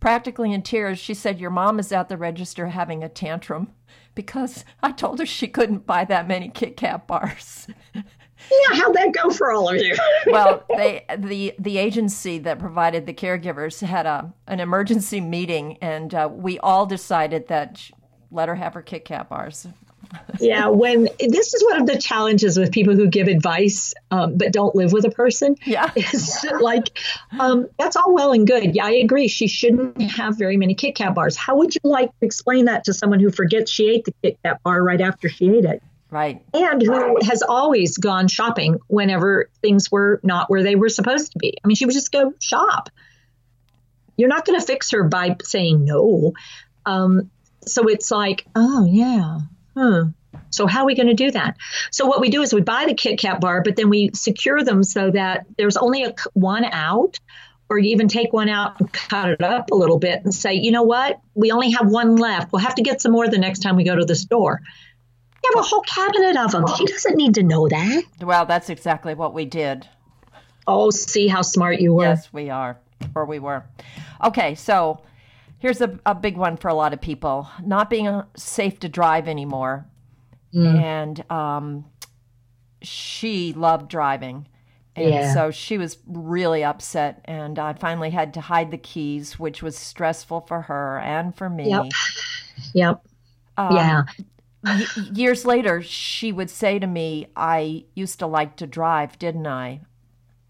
practically 0.00 0.52
in 0.52 0.62
tears. 0.62 0.98
She 0.98 1.14
said, 1.14 1.38
Your 1.38 1.50
mom 1.50 1.78
is 1.78 1.92
at 1.92 2.08
the 2.08 2.16
register 2.16 2.68
having 2.68 3.04
a 3.04 3.08
tantrum 3.08 3.72
because 4.14 4.64
I 4.82 4.92
told 4.92 5.18
her 5.18 5.26
she 5.26 5.48
couldn't 5.48 5.86
buy 5.86 6.04
that 6.06 6.26
many 6.26 6.48
Kit 6.48 6.76
Kat 6.76 7.06
bars. 7.06 7.68
yeah, 7.94 8.02
how'd 8.72 8.94
that 8.94 9.12
go 9.12 9.30
for 9.30 9.52
all 9.52 9.68
of 9.68 9.76
you? 9.76 9.94
well, 10.26 10.64
they 10.76 11.04
the 11.16 11.54
the 11.58 11.78
agency 11.78 12.38
that 12.38 12.58
provided 12.58 13.06
the 13.06 13.14
caregivers 13.14 13.80
had 13.80 14.06
a 14.06 14.32
an 14.46 14.60
emergency 14.60 15.20
meeting, 15.20 15.78
and 15.80 16.14
uh, 16.14 16.28
we 16.30 16.58
all 16.58 16.86
decided 16.86 17.48
that 17.48 17.90
let 18.30 18.48
her 18.48 18.56
have 18.56 18.74
her 18.74 18.82
Kit 18.82 19.04
Kat 19.04 19.28
bars. 19.28 19.66
Yeah, 20.40 20.68
when 20.68 21.08
this 21.18 21.54
is 21.54 21.64
one 21.64 21.80
of 21.80 21.86
the 21.86 21.98
challenges 21.98 22.58
with 22.58 22.72
people 22.72 22.94
who 22.94 23.08
give 23.08 23.28
advice 23.28 23.94
um, 24.10 24.36
but 24.36 24.52
don't 24.52 24.74
live 24.74 24.92
with 24.92 25.04
a 25.04 25.10
person. 25.10 25.56
Yeah. 25.64 25.90
It's 25.96 26.44
like, 26.60 26.98
um, 27.38 27.68
that's 27.78 27.96
all 27.96 28.12
well 28.14 28.32
and 28.32 28.46
good. 28.46 28.74
Yeah, 28.74 28.86
I 28.86 28.92
agree. 28.92 29.28
She 29.28 29.46
shouldn't 29.46 30.00
have 30.02 30.36
very 30.36 30.56
many 30.56 30.74
Kit 30.74 30.94
Kat 30.94 31.14
bars. 31.14 31.36
How 31.36 31.56
would 31.56 31.74
you 31.74 31.80
like 31.84 32.08
to 32.18 32.26
explain 32.26 32.64
that 32.66 32.84
to 32.84 32.92
someone 32.92 33.20
who 33.20 33.30
forgets 33.30 33.70
she 33.70 33.90
ate 33.90 34.04
the 34.04 34.14
Kit 34.22 34.38
Kat 34.42 34.62
bar 34.62 34.82
right 34.82 35.00
after 35.00 35.28
she 35.28 35.50
ate 35.50 35.64
it? 35.64 35.82
Right. 36.10 36.42
And 36.52 36.82
who 36.82 37.18
has 37.22 37.42
always 37.42 37.96
gone 37.96 38.26
shopping 38.26 38.78
whenever 38.88 39.48
things 39.62 39.92
were 39.92 40.20
not 40.24 40.50
where 40.50 40.62
they 40.62 40.74
were 40.74 40.88
supposed 40.88 41.32
to 41.32 41.38
be. 41.38 41.56
I 41.62 41.66
mean, 41.68 41.76
she 41.76 41.86
would 41.86 41.94
just 41.94 42.10
go 42.10 42.34
shop. 42.40 42.90
You're 44.16 44.28
not 44.28 44.44
going 44.44 44.58
to 44.58 44.66
fix 44.66 44.90
her 44.90 45.04
by 45.04 45.36
saying 45.44 45.84
no. 45.84 46.32
Um, 46.84 47.30
so 47.64 47.88
it's 47.88 48.10
like, 48.10 48.46
oh, 48.56 48.84
yeah. 48.86 49.38
Huh. 49.80 50.04
So 50.50 50.66
how 50.66 50.80
are 50.80 50.86
we 50.86 50.94
going 50.94 51.08
to 51.08 51.14
do 51.14 51.30
that? 51.30 51.56
So 51.90 52.06
what 52.06 52.20
we 52.20 52.28
do 52.28 52.42
is 52.42 52.52
we 52.52 52.60
buy 52.60 52.84
the 52.86 52.94
Kit 52.94 53.18
Kat 53.18 53.40
bar, 53.40 53.62
but 53.62 53.76
then 53.76 53.88
we 53.88 54.10
secure 54.12 54.62
them 54.62 54.82
so 54.82 55.10
that 55.10 55.46
there's 55.56 55.76
only 55.76 56.04
a, 56.04 56.14
one 56.34 56.64
out, 56.64 57.18
or 57.68 57.78
you 57.78 57.90
even 57.90 58.08
take 58.08 58.32
one 58.32 58.48
out 58.48 58.78
and 58.78 58.92
cut 58.92 59.30
it 59.30 59.42
up 59.42 59.70
a 59.70 59.74
little 59.74 59.98
bit 59.98 60.22
and 60.24 60.34
say, 60.34 60.54
you 60.54 60.70
know 60.70 60.82
what, 60.82 61.20
we 61.34 61.50
only 61.50 61.70
have 61.70 61.88
one 61.88 62.16
left. 62.16 62.52
We'll 62.52 62.62
have 62.62 62.74
to 62.74 62.82
get 62.82 63.00
some 63.00 63.12
more 63.12 63.28
the 63.28 63.38
next 63.38 63.60
time 63.60 63.76
we 63.76 63.84
go 63.84 63.96
to 63.96 64.04
the 64.04 64.16
store. 64.16 64.60
You 65.42 65.50
have 65.54 65.64
a 65.64 65.66
whole 65.66 65.82
cabinet 65.82 66.36
of 66.36 66.50
them. 66.50 66.66
She 66.76 66.84
doesn't 66.84 67.16
need 67.16 67.34
to 67.36 67.42
know 67.42 67.68
that. 67.68 68.02
Well, 68.20 68.44
that's 68.44 68.68
exactly 68.68 69.14
what 69.14 69.32
we 69.32 69.46
did. 69.46 69.88
Oh, 70.66 70.90
see 70.90 71.28
how 71.28 71.42
smart 71.42 71.80
you 71.80 71.94
were. 71.94 72.04
Yes, 72.04 72.30
we 72.32 72.50
are, 72.50 72.76
or 73.14 73.24
we 73.24 73.38
were. 73.38 73.64
Okay, 74.22 74.54
so 74.54 75.00
here's 75.60 75.80
a, 75.80 75.98
a 76.04 76.14
big 76.14 76.36
one 76.36 76.56
for 76.56 76.66
a 76.68 76.74
lot 76.74 76.92
of 76.92 77.00
people 77.00 77.48
not 77.64 77.88
being 77.88 78.08
uh, 78.08 78.24
safe 78.36 78.80
to 78.80 78.88
drive 78.88 79.28
anymore. 79.28 79.86
And 80.52 81.30
um, 81.30 81.84
she 82.82 83.52
loved 83.52 83.88
driving. 83.88 84.48
And 84.96 85.08
Yeah. 85.10 85.32
so 85.34 85.50
she 85.52 85.78
was 85.78 85.98
really 86.06 86.64
upset. 86.64 87.20
And 87.24 87.58
I 87.58 87.72
finally 87.74 88.10
had 88.10 88.34
to 88.34 88.40
hide 88.40 88.72
the 88.72 88.78
keys, 88.78 89.38
which 89.38 89.62
was 89.62 89.78
stressful 89.78 90.42
for 90.42 90.62
her 90.62 90.98
and 90.98 91.34
for 91.36 91.48
me. 91.48 91.70
Yep. 91.70 91.86
Yep. 92.74 93.02
Um, 93.56 93.76
yeah. 93.76 94.02
y- 94.64 94.88
years 95.14 95.44
later, 95.44 95.82
she 95.82 96.32
would 96.32 96.50
say 96.50 96.78
to 96.80 96.86
me, 96.86 97.28
I 97.36 97.84
used 97.94 98.18
to 98.18 98.26
like 98.26 98.56
to 98.56 98.66
drive, 98.66 99.18
didn't 99.18 99.46
I? 99.46 99.82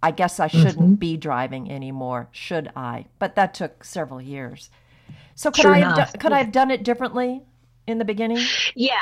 I 0.03 0.13
guess 0.13 0.41
I 0.41 0.47
shouldn't 0.49 0.93
Mm-hmm. 0.93 0.95
be 0.95 1.17
driving 1.19 1.71
anymore, 1.71 2.29
should 2.33 2.71
I? 2.75 3.07
But 3.19 3.35
that 3.37 3.53
took 3.55 3.85
several 3.85 4.21
years. 4.23 4.71
So 5.41 5.51
could 5.51 5.63
Sure 5.63 5.73
I 5.75 5.79
have 5.79 5.97
enough. 5.97 6.13
do- 6.13 6.19
could 6.19 6.33
I 6.33 6.39
have 6.39 6.53
done 6.53 6.71
it 6.71 6.83
differently 6.83 7.41
in 7.87 7.97
the 7.97 8.05
beginning? 8.05 8.45
Yeah. 8.75 8.93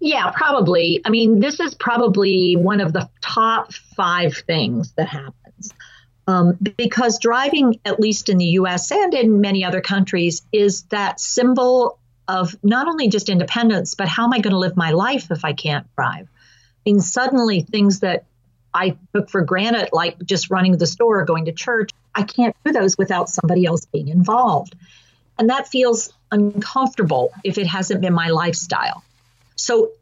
Yeah, 0.00 0.30
probably. 0.30 1.02
I 1.04 1.10
mean, 1.10 1.40
this 1.40 1.60
is 1.60 1.74
probably 1.74 2.56
one 2.56 2.80
of 2.80 2.94
the 2.94 3.10
top 3.20 3.74
five 3.94 4.34
things 4.34 4.92
that 4.92 5.08
happens. 5.08 5.74
Um, 6.26 6.56
because 6.78 7.18
driving, 7.18 7.80
at 7.84 8.00
least 8.00 8.30
in 8.30 8.38
the 8.38 8.46
US 8.46 8.90
and 8.90 9.12
in 9.12 9.42
many 9.42 9.62
other 9.62 9.82
countries, 9.82 10.40
is 10.52 10.84
that 10.84 11.20
symbol 11.20 11.98
of 12.28 12.56
not 12.62 12.88
only 12.88 13.08
just 13.08 13.28
independence, 13.28 13.94
but 13.94 14.08
how 14.08 14.24
am 14.24 14.32
I 14.32 14.38
going 14.38 14.52
to 14.52 14.58
live 14.58 14.78
my 14.78 14.92
life 14.92 15.30
if 15.30 15.44
I 15.44 15.52
can't 15.52 15.86
drive? 15.96 16.28
I 16.30 16.80
mean, 16.86 17.00
suddenly 17.02 17.60
things 17.60 18.00
that 18.00 18.24
I 18.72 18.96
took 19.14 19.28
for 19.28 19.42
granted, 19.42 19.90
like 19.92 20.16
just 20.24 20.48
running 20.48 20.72
to 20.72 20.78
the 20.78 20.86
store 20.86 21.20
or 21.20 21.24
going 21.26 21.44
to 21.44 21.52
church, 21.52 21.90
I 22.14 22.22
can't 22.22 22.56
do 22.64 22.72
those 22.72 22.96
without 22.96 23.28
somebody 23.28 23.66
else 23.66 23.84
being 23.84 24.08
involved. 24.08 24.76
And 25.38 25.50
that 25.50 25.68
feels 25.68 26.12
uncomfortable 26.30 27.32
if 27.42 27.58
it 27.58 27.66
hasn't 27.66 28.00
been 28.00 28.12
my 28.12 28.28
lifestyle. 28.28 29.04
So 29.56 29.92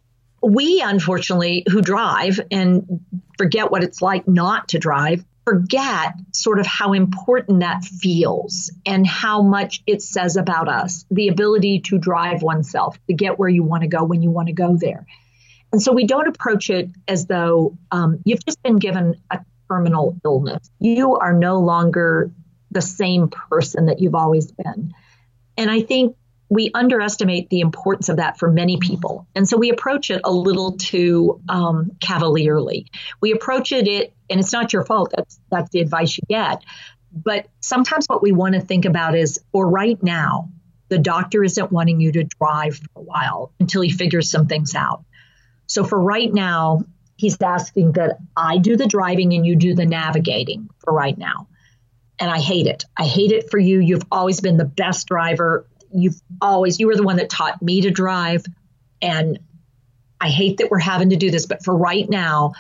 we, 0.43 0.81
unfortunately, 0.81 1.65
who 1.71 1.83
drive 1.83 2.41
and 2.51 3.01
forget 3.39 3.71
what 3.71 3.85
it's 3.85 4.03
like 4.03 4.27
not 4.27 4.69
to 4.69 4.79
drive, 4.79 5.25
forget 5.45 6.15
sort 6.33 6.59
of 6.59 6.67
how 6.67 6.93
important 6.93 7.61
that 7.61 7.85
feels 7.85 8.71
and 8.87 9.07
how 9.07 9.43
much 9.43 9.83
it 9.87 10.03
says 10.03 10.37
about 10.37 10.69
us 10.69 11.05
the 11.11 11.29
ability 11.29 11.81
to 11.81 11.99
drive 11.99 12.43
oneself, 12.43 12.99
to 13.07 13.15
get 13.15 13.39
where 13.39 13.49
you 13.49 13.63
want 13.63 13.83
to 13.83 13.89
go 13.89 14.05
when 14.05 14.23
you 14.23 14.31
want 14.31 14.49
to 14.49 14.53
go 14.53 14.77
there. 14.77 15.07
And 15.73 15.83
so 15.83 15.93
we 15.93 16.07
don't 16.07 16.29
approach 16.29 16.71
it 16.71 16.91
as 17.09 17.27
though 17.27 17.79
um, 17.91 18.21
you've 18.25 18.45
just 18.45 18.63
been 18.63 18.77
given 18.77 19.17
a 19.31 19.41
terminal 19.69 20.17
illness. 20.25 20.71
You 20.79 21.17
are 21.17 21.33
no 21.33 21.61
longer 21.61 22.31
the 22.71 22.83
same 22.83 23.29
person 23.29 23.87
that 23.87 24.01
you've 24.01 24.15
always 24.15 24.53
been. 24.53 24.93
And 25.57 25.71
I 25.71 25.83
think 25.83 26.17
we 26.49 26.71
underestimate 26.75 27.49
the 27.49 27.61
importance 27.61 28.11
of 28.11 28.19
that 28.19 28.39
for 28.39 28.51
many 28.51 28.77
people. 28.77 29.27
And 29.35 29.49
so 29.49 29.57
we 29.57 29.71
approach 29.71 30.11
it 30.11 30.21
a 30.23 30.31
little 30.31 30.73
too 30.73 31.41
um, 31.49 31.93
cavalierly. 32.01 32.89
We 33.23 33.33
approach 33.33 33.73
it, 33.73 33.89
it, 33.89 34.13
and 34.29 34.39
it's 34.39 34.53
not 34.53 34.73
your 34.73 34.85
fault. 34.85 35.13
That's, 35.17 35.41
that's 35.51 35.71
the 35.71 35.81
advice 35.81 36.19
you 36.19 36.25
get. 36.29 36.63
But 37.11 37.47
sometimes 37.61 38.07
what 38.07 38.23
we 38.23 38.33
want 38.33 38.55
to 38.55 38.61
think 38.61 38.85
about 38.85 39.15
is, 39.15 39.39
or 39.53 39.69
right 39.69 40.03
now, 40.03 40.51
the 40.89 40.99
doctor 40.99 41.43
isn't 41.43 41.73
wanting 41.73 42.01
you 42.01 42.13
to 42.13 42.25
drive 42.25 42.77
for 42.77 43.01
a 43.01 43.03
while 43.03 43.53
until 43.59 43.81
he 43.81 43.91
figures 43.91 44.31
some 44.31 44.47
things 44.47 44.75
out. 44.75 45.05
So 45.67 45.85
for 45.85 45.99
right 45.99 46.33
now, 46.33 46.85
he's 47.17 47.41
asking 47.41 47.93
that 47.93 48.19
I 48.37 48.59
do 48.59 48.77
the 48.77 48.87
driving 48.87 49.33
and 49.33 49.47
you 49.47 49.57
do 49.57 49.75
the 49.75 49.87
navigating 49.87 50.69
for 50.81 50.93
right 50.93 51.17
now. 51.17 51.49
And 52.23 52.31
I 52.31 52.39
hate 52.39 52.69
it. 52.69 52.85
I 52.97 53.05
hate 53.05 53.33
it 53.33 53.51
for 53.51 53.59
you. 53.59 53.81
You've 53.81 54.07
always 54.13 54.41
been 54.41 54.57
the 54.57 54.65
best 54.65 55.09
driver. 55.09 55.67
You've 55.93 56.21
always, 56.41 56.79
you 56.79 56.87
were 56.87 56.95
the 56.95 57.03
one 57.03 57.17
that 57.17 57.29
taught 57.29 57.61
me 57.61 57.81
to 57.81 57.91
drive. 57.91 58.45
And 59.03 59.41
I 60.21 60.29
hate 60.29 60.59
that 60.59 60.71
we're 60.71 60.79
having 60.79 61.11
to 61.11 61.17
do 61.17 61.33
this, 61.33 61.47
but 61.47 61.65
for 61.65 61.77
right 61.77 62.09
now, 62.09 62.53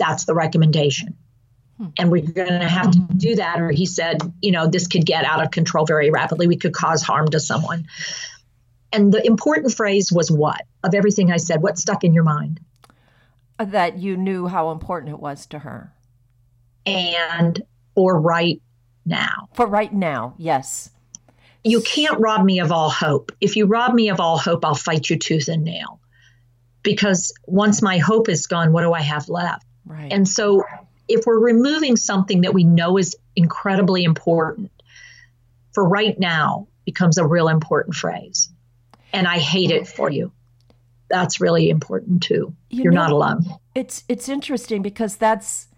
that's 0.00 0.24
the 0.24 0.34
recommendation. 0.34 1.16
Hmm. 1.78 1.86
And 1.96 2.10
we're 2.10 2.22
going 2.22 2.60
to 2.60 2.68
have 2.68 2.90
to 2.90 2.98
do 3.16 3.36
that. 3.36 3.60
Or 3.60 3.70
he 3.70 3.86
said, 3.86 4.20
you 4.42 4.50
know, 4.50 4.66
this 4.66 4.88
could 4.88 5.06
get 5.06 5.24
out 5.24 5.40
of 5.40 5.52
control 5.52 5.86
very 5.86 6.10
rapidly. 6.10 6.48
We 6.48 6.56
could 6.56 6.74
cause 6.74 7.00
harm 7.00 7.28
to 7.28 7.38
someone. 7.38 7.86
And 8.92 9.12
the 9.12 9.24
important 9.24 9.74
phrase 9.74 10.10
was 10.10 10.28
what? 10.28 10.62
Of 10.82 10.92
everything 10.92 11.30
I 11.30 11.36
said, 11.36 11.62
what 11.62 11.78
stuck 11.78 12.02
in 12.02 12.14
your 12.14 12.24
mind? 12.24 12.58
That 13.58 13.96
you 13.96 14.16
knew 14.16 14.48
how 14.48 14.72
important 14.72 15.12
it 15.12 15.20
was 15.20 15.46
to 15.46 15.60
her. 15.60 15.92
And 16.84 17.62
for 17.94 18.20
right 18.20 18.60
now. 19.04 19.48
For 19.54 19.66
right 19.66 19.92
now, 19.92 20.34
yes. 20.38 20.90
You 21.62 21.80
can't 21.80 22.18
rob 22.20 22.44
me 22.44 22.60
of 22.60 22.72
all 22.72 22.90
hope. 22.90 23.32
If 23.40 23.56
you 23.56 23.66
rob 23.66 23.94
me 23.94 24.10
of 24.10 24.20
all 24.20 24.38
hope, 24.38 24.64
I'll 24.64 24.74
fight 24.74 25.08
you 25.08 25.18
tooth 25.18 25.48
and 25.48 25.64
nail. 25.64 26.00
Because 26.82 27.32
once 27.46 27.80
my 27.80 27.98
hope 27.98 28.28
is 28.28 28.46
gone, 28.46 28.72
what 28.72 28.82
do 28.82 28.92
I 28.92 29.00
have 29.00 29.28
left? 29.28 29.64
Right. 29.86 30.12
And 30.12 30.28
so 30.28 30.64
if 31.08 31.24
we're 31.26 31.38
removing 31.38 31.96
something 31.96 32.42
that 32.42 32.52
we 32.52 32.64
know 32.64 32.98
is 32.98 33.16
incredibly 33.36 34.04
important, 34.04 34.70
for 35.72 35.86
right 35.86 36.18
now 36.18 36.68
becomes 36.84 37.18
a 37.18 37.26
real 37.26 37.48
important 37.48 37.94
phrase 37.96 38.52
and 39.14 39.26
I 39.28 39.38
hate 39.38 39.70
it 39.70 39.86
for 39.86 40.10
you. 40.10 40.32
That's 41.08 41.40
really 41.40 41.70
important 41.70 42.22
too. 42.22 42.54
You 42.70 42.88
are 42.88 42.92
not 42.92 43.12
alone. 43.12 43.44
It's 43.74 44.04
it's 44.08 44.28
interesting 44.28 44.82
because 44.82 45.16
that's 45.16 45.68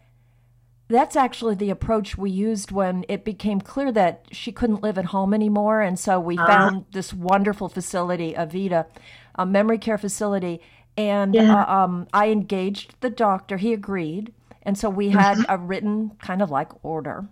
that's 0.88 1.16
actually 1.16 1.54
the 1.54 1.70
approach 1.70 2.16
we 2.16 2.30
used 2.30 2.70
when 2.70 3.04
it 3.08 3.24
became 3.24 3.60
clear 3.60 3.90
that 3.92 4.26
she 4.30 4.52
couldn't 4.52 4.82
live 4.82 4.98
at 4.98 5.06
home 5.06 5.34
anymore 5.34 5.80
and 5.80 5.98
so 5.98 6.18
we 6.20 6.38
uh 6.38 6.46
found 6.46 6.84
this 6.92 7.12
wonderful 7.12 7.68
facility 7.68 8.34
Avita 8.34 8.86
a 9.34 9.46
memory 9.46 9.78
care 9.78 9.98
facility 9.98 10.60
and 10.96 11.34
yeah. 11.34 11.62
uh, 11.62 11.72
um, 11.84 12.06
I 12.12 12.28
engaged 12.28 12.94
the 13.00 13.10
doctor 13.10 13.56
he 13.56 13.72
agreed 13.72 14.32
and 14.62 14.78
so 14.78 14.88
we 14.88 15.10
had 15.10 15.38
mm-hmm. 15.38 15.52
a 15.52 15.58
written 15.58 16.12
kind 16.20 16.42
of 16.42 16.50
like 16.50 16.70
order 16.84 17.28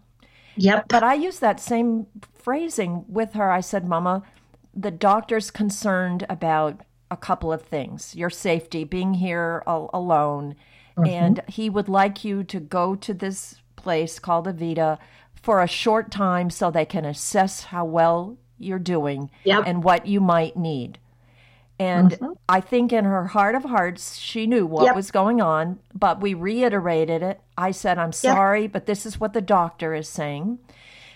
Yep. 0.57 0.87
But 0.89 1.03
I 1.03 1.15
used 1.15 1.41
that 1.41 1.61
same 1.61 2.07
phrasing 2.35 3.05
with 3.09 3.33
her. 3.35 3.51
I 3.51 3.61
said, 3.61 3.87
Mama, 3.89 4.23
the 4.75 4.91
doctor's 4.91 5.51
concerned 5.51 6.27
about 6.29 6.81
a 7.11 7.17
couple 7.17 7.53
of 7.53 7.63
things 7.63 8.15
your 8.15 8.31
safety, 8.31 8.85
being 8.85 9.15
here 9.15 9.63
alone. 9.67 10.57
Mm-hmm. 10.97 11.09
And 11.09 11.43
he 11.49 11.69
would 11.71 11.89
like 11.89 12.25
you 12.25 12.45
to 12.45 12.61
go 12.61 12.95
to 12.95 13.15
this 13.15 13.57
place 13.77 14.19
called 14.19 14.47
Avita 14.47 14.99
for 15.43 15.61
a 15.61 15.69
short 15.69 16.11
time 16.11 16.51
so 16.51 16.71
they 16.71 16.85
can 16.87 17.05
assess 17.05 17.65
how 17.65 17.85
well 17.85 18.37
you're 18.59 18.79
doing 18.79 19.31
yep. 19.43 19.65
and 19.67 19.83
what 19.85 20.07
you 20.07 20.21
might 20.21 20.57
need. 20.57 20.99
And 21.79 22.13
mm-hmm. 22.13 22.33
I 22.49 22.61
think 22.61 22.93
in 22.93 23.05
her 23.05 23.27
heart 23.27 23.57
of 23.57 23.65
hearts, 23.65 24.17
she 24.17 24.47
knew 24.47 24.65
what 24.65 24.85
yep. 24.85 24.95
was 24.95 25.11
going 25.11 25.41
on, 25.41 25.81
but 25.93 26.21
we 26.21 26.33
reiterated 26.33 27.23
it. 27.23 27.41
I 27.59 27.73
said, 27.73 27.99
I'm 27.99 28.13
sorry, 28.13 28.63
yep. 28.63 28.73
but 28.73 28.87
this 28.87 29.05
is 29.05 29.19
what 29.19 29.33
the 29.33 29.41
doctor 29.41 29.93
is 29.93 30.09
saying. 30.09 30.61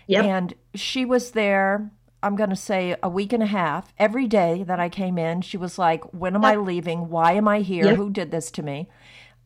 Yep. 0.08 0.24
And 0.24 0.54
she 0.74 1.04
was 1.04 1.30
there 1.30 1.90
I'm 2.22 2.36
going 2.36 2.50
to 2.50 2.56
say 2.56 2.96
a 3.02 3.08
week 3.08 3.32
and 3.32 3.42
a 3.42 3.46
half. 3.46 3.92
Every 3.98 4.26
day 4.26 4.64
that 4.64 4.80
I 4.80 4.88
came 4.88 5.18
in, 5.18 5.40
she 5.40 5.56
was 5.56 5.78
like, 5.78 6.02
When 6.12 6.34
am 6.34 6.44
I 6.44 6.56
leaving? 6.56 7.08
Why 7.08 7.32
am 7.32 7.46
I 7.46 7.60
here? 7.60 7.94
Who 7.94 8.10
did 8.10 8.30
this 8.30 8.50
to 8.52 8.62
me? 8.62 8.88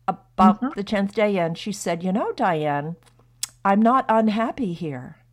About 0.09 0.61
mm-hmm. 0.61 0.69
the 0.75 0.85
10th 0.85 1.15
day 1.15 1.39
in, 1.39 1.55
she 1.55 1.73
said, 1.73 2.03
You 2.03 2.13
know, 2.13 2.33
Diane, 2.33 2.97
I'm 3.65 3.81
not 3.81 4.05
unhappy 4.09 4.73
here. 4.73 5.17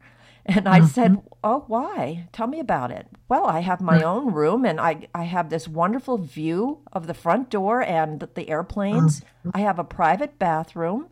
And 0.45 0.67
I 0.67 0.79
mm-hmm. 0.79 0.87
said, 0.87 1.21
Oh, 1.43 1.65
why? 1.67 2.27
Tell 2.31 2.47
me 2.47 2.59
about 2.59 2.89
it. 2.89 3.05
Well, 3.27 3.45
I 3.45 3.59
have 3.59 3.81
my 3.81 3.97
mm-hmm. 3.97 4.07
own 4.07 4.33
room 4.33 4.65
and 4.65 4.79
I, 4.79 5.07
I 5.13 5.25
have 5.25 5.49
this 5.49 5.67
wonderful 5.67 6.17
view 6.17 6.79
of 6.91 7.05
the 7.05 7.13
front 7.13 7.51
door 7.51 7.83
and 7.83 8.27
the 8.33 8.49
airplanes. 8.49 9.19
Mm-hmm. 9.19 9.51
I 9.53 9.59
have 9.59 9.77
a 9.77 9.83
private 9.83 10.39
bathroom. 10.39 11.09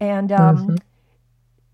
And 0.00 0.30
um, 0.32 0.56
mm-hmm. 0.56 0.76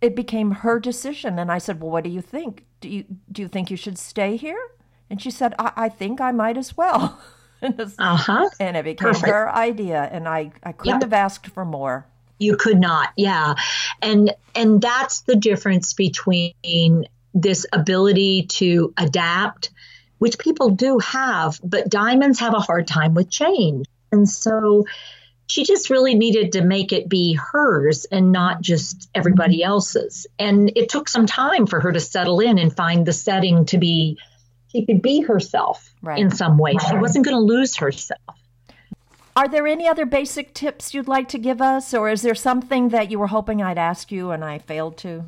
it 0.01 0.15
became 0.15 0.53
her 0.53 0.79
decision. 0.79 1.37
And 1.41 1.51
I 1.51 1.59
said, 1.59 1.81
Well, 1.81 1.91
what 1.91 2.05
do 2.05 2.11
you 2.11 2.21
think? 2.21 2.65
do 2.85 2.91
you 2.91 3.05
do 3.33 3.41
you 3.41 3.49
think 3.49 3.71
you 3.71 3.79
should 3.79 3.99
stay 3.99 4.37
here? 4.37 4.61
And 5.09 5.21
she 5.21 5.31
said, 5.31 5.55
I, 5.59 5.73
I 5.75 5.89
think 5.89 6.21
I 6.21 6.33
might 6.33 6.59
as 6.59 6.77
well. 6.77 7.19
uh-huh. 7.99 8.51
And 8.61 8.77
it 8.77 8.85
became 8.85 9.09
Perfect. 9.09 9.27
her 9.27 9.55
idea, 9.55 10.09
and 10.11 10.29
I, 10.29 10.53
I 10.63 10.73
couldn't 10.73 11.01
yep. 11.01 11.03
have 11.03 11.13
asked 11.13 11.49
for 11.49 11.65
more. 11.65 12.07
You 12.39 12.57
could 12.57 12.81
not, 12.81 13.11
yeah. 13.17 13.55
And 14.03 14.35
and 14.55 14.81
that's 14.81 15.23
the 15.23 15.37
difference 15.37 15.93
between 15.93 17.07
this 17.33 17.67
ability 17.73 18.47
to 18.47 18.93
adapt, 18.97 19.71
which 20.19 20.39
people 20.39 20.71
do 20.71 20.99
have, 20.99 21.61
but 21.63 21.89
diamonds 21.89 22.41
have 22.41 22.55
a 22.55 22.61
hard 22.61 22.87
time 22.87 23.15
with 23.15 23.31
change. 23.31 23.87
And 24.13 24.29
so 24.29 24.85
she 25.47 25.65
just 25.65 25.91
really 25.91 26.15
needed 26.15 26.53
to 26.53 26.63
make 26.63 26.93
it 26.93 27.09
be 27.09 27.35
hers 27.35 28.07
and 28.07 28.33
not 28.33 28.63
just 28.63 29.11
everybody 29.15 29.63
else's. 29.63 30.27
And 30.39 30.73
it 30.77 30.89
took 30.89 31.09
some 31.09 31.27
time 31.27 31.67
for 31.67 31.81
her 31.81 31.93
to 31.93 32.01
settle 32.01 32.41
in 32.41 32.59
and 32.59 32.75
find 32.75 33.05
the 33.05 33.13
setting 33.13 33.67
to 33.67 33.79
be, 33.79 34.19
she 34.75 34.85
could 34.85 35.03
be 35.03 35.21
herself 35.21 35.95
right. 36.03 36.19
in 36.19 36.31
some 36.31 36.59
way. 36.59 36.73
Right. 36.73 36.89
She 36.89 36.97
wasn't 36.97 37.25
going 37.25 37.37
to 37.37 37.41
lose 37.41 37.77
herself. 37.77 38.21
Are 39.37 39.49
there 39.49 39.67
any 39.67 39.89
other 39.89 40.07
basic 40.07 40.55
tips 40.55 40.95
you'd 40.95 41.09
like 41.09 41.29
to 41.29 41.39
give 41.39 41.61
us, 41.61 41.93
or 41.93 42.09
is 42.09 42.23
there 42.23 42.35
something 42.37 42.91
that 42.91 43.11
you 43.11 43.19
were 43.19 43.27
hoping 43.27 43.63
I'd 43.63 43.79
ask 43.79 44.13
you 44.13 44.31
and 44.31 44.45
I 44.45 44.59
failed 44.59 44.97
to? 44.99 45.25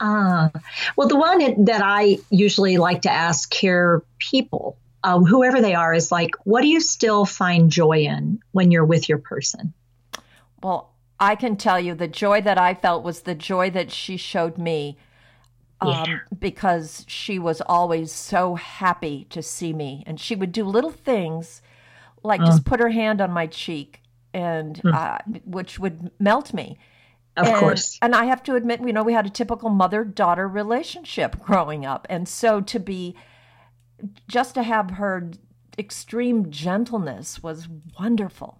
Ah, 0.00 0.50
uh, 0.52 0.58
well, 0.96 1.06
the 1.06 1.16
one 1.16 1.64
that 1.64 1.80
I 1.84 2.18
usually 2.30 2.78
like 2.78 3.02
to 3.02 3.10
ask 3.10 3.48
care 3.48 4.02
people 4.18 4.76
uh, 5.04 5.18
whoever 5.20 5.60
they 5.60 5.74
are, 5.74 5.92
is 5.94 6.12
like, 6.12 6.30
what 6.44 6.62
do 6.62 6.68
you 6.68 6.80
still 6.80 7.24
find 7.24 7.70
joy 7.70 7.98
in 7.98 8.40
when 8.52 8.70
you're 8.70 8.84
with 8.84 9.08
your 9.08 9.18
person? 9.18 9.72
Well, 10.62 10.92
I 11.18 11.34
can 11.34 11.56
tell 11.56 11.80
you 11.80 11.94
the 11.94 12.08
joy 12.08 12.40
that 12.42 12.58
I 12.58 12.74
felt 12.74 13.02
was 13.02 13.22
the 13.22 13.34
joy 13.34 13.70
that 13.70 13.90
she 13.90 14.16
showed 14.16 14.58
me 14.58 14.96
um, 15.88 16.04
yeah. 16.06 16.18
because 16.38 17.04
she 17.08 17.38
was 17.38 17.60
always 17.62 18.12
so 18.12 18.54
happy 18.54 19.26
to 19.30 19.42
see 19.42 19.72
me. 19.72 20.02
And 20.06 20.20
she 20.20 20.34
would 20.34 20.52
do 20.52 20.64
little 20.64 20.90
things 20.90 21.62
like 22.22 22.40
uh. 22.40 22.46
just 22.46 22.64
put 22.64 22.80
her 22.80 22.90
hand 22.90 23.20
on 23.20 23.30
my 23.30 23.46
cheek, 23.46 24.00
and 24.32 24.78
hmm. 24.78 24.92
uh, 24.94 25.18
which 25.44 25.78
would 25.78 26.10
melt 26.18 26.54
me. 26.54 26.78
Of 27.36 27.46
and, 27.46 27.56
course. 27.56 27.98
And 28.02 28.14
I 28.14 28.26
have 28.26 28.42
to 28.44 28.56
admit, 28.56 28.80
you 28.80 28.92
know, 28.92 29.02
we 29.02 29.14
had 29.14 29.26
a 29.26 29.30
typical 29.30 29.70
mother 29.70 30.04
daughter 30.04 30.46
relationship 30.46 31.40
growing 31.44 31.86
up. 31.86 32.06
And 32.10 32.28
so 32.28 32.60
to 32.60 32.78
be 32.78 33.16
just 34.28 34.54
to 34.54 34.62
have 34.62 34.92
her 34.92 35.30
extreme 35.78 36.50
gentleness 36.50 37.42
was 37.42 37.68
wonderful. 37.98 38.58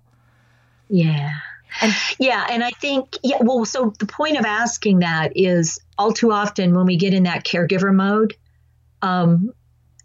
Yeah. 0.88 1.36
And, 1.82 1.92
yeah, 2.18 2.46
and 2.48 2.62
I 2.62 2.70
think 2.70 3.18
yeah, 3.22 3.38
well, 3.40 3.64
so 3.64 3.92
the 3.98 4.06
point 4.06 4.38
of 4.38 4.44
asking 4.44 5.00
that 5.00 5.36
is 5.36 5.80
all 5.98 6.12
too 6.12 6.32
often 6.32 6.74
when 6.74 6.86
we 6.86 6.96
get 6.96 7.12
in 7.12 7.24
that 7.24 7.44
caregiver 7.44 7.92
mode, 7.92 8.34
um, 9.02 9.52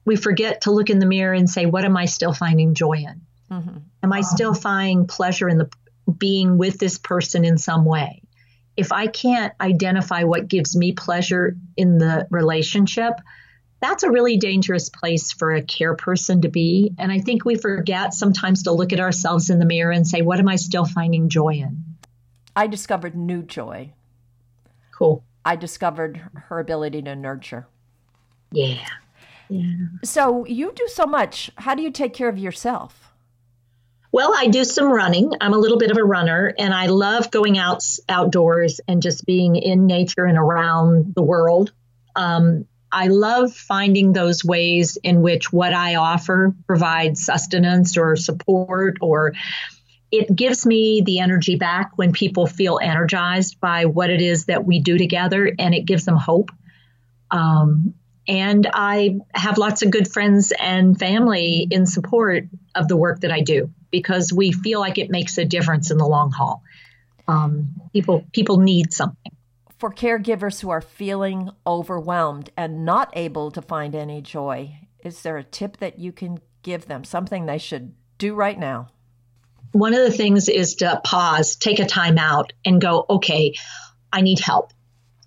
we 0.05 0.15
forget 0.15 0.61
to 0.61 0.71
look 0.71 0.89
in 0.89 0.99
the 0.99 1.05
mirror 1.05 1.33
and 1.33 1.49
say, 1.49 1.65
"What 1.65 1.85
am 1.85 1.95
I 1.95 2.05
still 2.05 2.33
finding 2.33 2.73
joy 2.73 2.93
in? 2.93 3.21
Mm-hmm. 3.51 3.77
Am 4.03 4.13
I 4.13 4.21
still 4.21 4.53
finding 4.53 5.07
pleasure 5.07 5.47
in 5.47 5.57
the 5.57 5.69
being 6.17 6.57
with 6.57 6.79
this 6.79 6.97
person 6.97 7.45
in 7.45 7.57
some 7.57 7.85
way?" 7.85 8.23
If 8.75 8.91
I 8.91 9.07
can't 9.07 9.53
identify 9.59 10.23
what 10.23 10.47
gives 10.47 10.75
me 10.75 10.93
pleasure 10.93 11.55
in 11.75 11.97
the 11.97 12.27
relationship, 12.29 13.13
that's 13.79 14.03
a 14.03 14.11
really 14.11 14.37
dangerous 14.37 14.89
place 14.89 15.31
for 15.31 15.53
a 15.53 15.61
care 15.61 15.95
person 15.95 16.41
to 16.41 16.49
be. 16.49 16.93
And 16.97 17.11
I 17.11 17.19
think 17.19 17.45
we 17.45 17.55
forget 17.55 18.13
sometimes 18.13 18.63
to 18.63 18.71
look 18.71 18.91
at 18.91 18.99
ourselves 18.99 19.49
in 19.49 19.59
the 19.59 19.65
mirror 19.65 19.91
and 19.91 20.07
say, 20.07 20.21
what 20.21 20.39
am 20.39 20.47
I 20.47 20.55
still 20.55 20.85
finding 20.85 21.29
joy 21.29 21.55
in? 21.55 21.83
I 22.55 22.67
discovered 22.67 23.15
new 23.15 23.43
joy. 23.43 23.93
Cool. 24.97 25.23
I 25.45 25.55
discovered 25.55 26.21
her 26.47 26.59
ability 26.59 27.03
to 27.03 27.15
nurture. 27.15 27.67
Yeah. 28.51 28.87
Yeah. 29.49 29.73
So 30.03 30.45
you 30.45 30.71
do 30.73 30.87
so 30.87 31.05
much. 31.05 31.51
How 31.57 31.75
do 31.75 31.83
you 31.83 31.91
take 31.91 32.13
care 32.13 32.29
of 32.29 32.37
yourself? 32.37 33.13
Well, 34.11 34.33
I 34.35 34.47
do 34.47 34.63
some 34.63 34.91
running. 34.91 35.31
I'm 35.41 35.53
a 35.53 35.57
little 35.57 35.77
bit 35.77 35.91
of 35.91 35.97
a 35.97 36.03
runner 36.03 36.53
and 36.57 36.73
I 36.73 36.87
love 36.87 37.29
going 37.29 37.57
out 37.57 37.83
outdoors 38.09 38.81
and 38.87 39.01
just 39.01 39.25
being 39.25 39.55
in 39.55 39.85
nature 39.85 40.25
and 40.25 40.37
around 40.37 41.13
the 41.13 41.21
world. 41.21 41.71
Um, 42.15 42.65
I 42.97 43.09
love 43.09 43.53
finding 43.53 44.11
those 44.11 44.43
ways 44.43 44.97
in 45.03 45.21
which 45.21 45.53
what 45.53 45.71
I 45.71 45.95
offer 45.97 46.55
provides 46.65 47.23
sustenance 47.23 47.95
or 47.95 48.15
support 48.15 48.97
or 49.01 49.33
it 50.11 50.35
gives 50.35 50.65
me 50.65 51.03
the 51.05 51.19
energy 51.19 51.57
back 51.57 51.91
when 51.95 52.11
people 52.11 52.47
feel 52.47 52.79
energized 52.81 53.59
by 53.59 53.85
what 53.85 54.09
it 54.09 54.19
is 54.19 54.45
that 54.45 54.65
we 54.65 54.79
do 54.79 54.97
together 54.97 55.51
and 55.59 55.75
it 55.75 55.85
gives 55.85 56.05
them 56.05 56.15
hope. 56.17 56.49
Um, 57.29 57.93
and 58.27 58.65
I 58.73 59.19
have 59.31 59.59
lots 59.59 59.83
of 59.83 59.91
good 59.91 60.11
friends 60.11 60.51
and 60.59 60.97
family 60.97 61.67
in 61.69 61.85
support 61.85 62.45
of 62.73 62.87
the 62.87 62.97
work 62.97 63.19
that 63.19 63.31
I 63.31 63.41
do 63.41 63.69
because 63.91 64.33
we 64.33 64.51
feel 64.51 64.79
like 64.79 64.97
it 64.97 65.11
makes 65.11 65.37
a 65.37 65.45
difference 65.45 65.91
in 65.91 65.99
the 65.99 66.07
long 66.07 66.31
haul. 66.31 66.63
Um, 67.27 67.75
people 67.93 68.25
people 68.33 68.57
need 68.57 68.91
something. 68.91 69.36
For 69.77 69.91
caregivers 69.91 70.61
who 70.61 70.69
are 70.69 70.81
feeling 70.81 71.51
overwhelmed 71.65 72.49
and 72.57 72.83
not 72.83 73.11
able 73.13 73.51
to 73.51 73.61
find 73.61 73.93
any 73.93 74.21
joy, 74.21 74.79
is 75.03 75.21
there 75.21 75.37
a 75.37 75.43
tip 75.43 75.77
that 75.77 75.99
you 75.99 76.11
can 76.11 76.39
give 76.63 76.87
them? 76.87 77.03
Something 77.03 77.45
they 77.45 77.59
should 77.59 77.93
do 78.17 78.33
right 78.33 78.57
now? 78.57 78.89
one 79.71 79.93
of 79.93 79.99
the 79.99 80.11
things 80.11 80.49
is 80.49 80.75
to 80.75 81.01
pause, 81.03 81.55
take 81.55 81.79
a 81.79 81.85
time 81.85 82.17
out, 82.17 82.53
and 82.65 82.81
go, 82.81 83.05
okay, 83.09 83.53
I 84.11 84.21
need 84.21 84.39
help. 84.39 84.73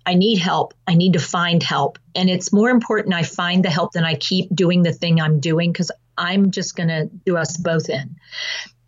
I 0.05 0.15
need 0.15 0.39
help. 0.39 0.73
I 0.87 0.95
need 0.95 1.13
to 1.13 1.19
find 1.19 1.61
help. 1.61 1.99
And 2.15 2.29
it's 2.29 2.51
more 2.51 2.69
important 2.69 3.13
I 3.13 3.23
find 3.23 3.63
the 3.63 3.69
help 3.69 3.93
than 3.93 4.03
I 4.03 4.15
keep 4.15 4.53
doing 4.53 4.81
the 4.81 4.93
thing 4.93 5.21
I'm 5.21 5.39
doing 5.39 5.71
because 5.71 5.91
I'm 6.17 6.51
just 6.51 6.75
going 6.75 6.89
to 6.89 7.05
do 7.05 7.37
us 7.37 7.55
both 7.57 7.89
in. 7.89 8.17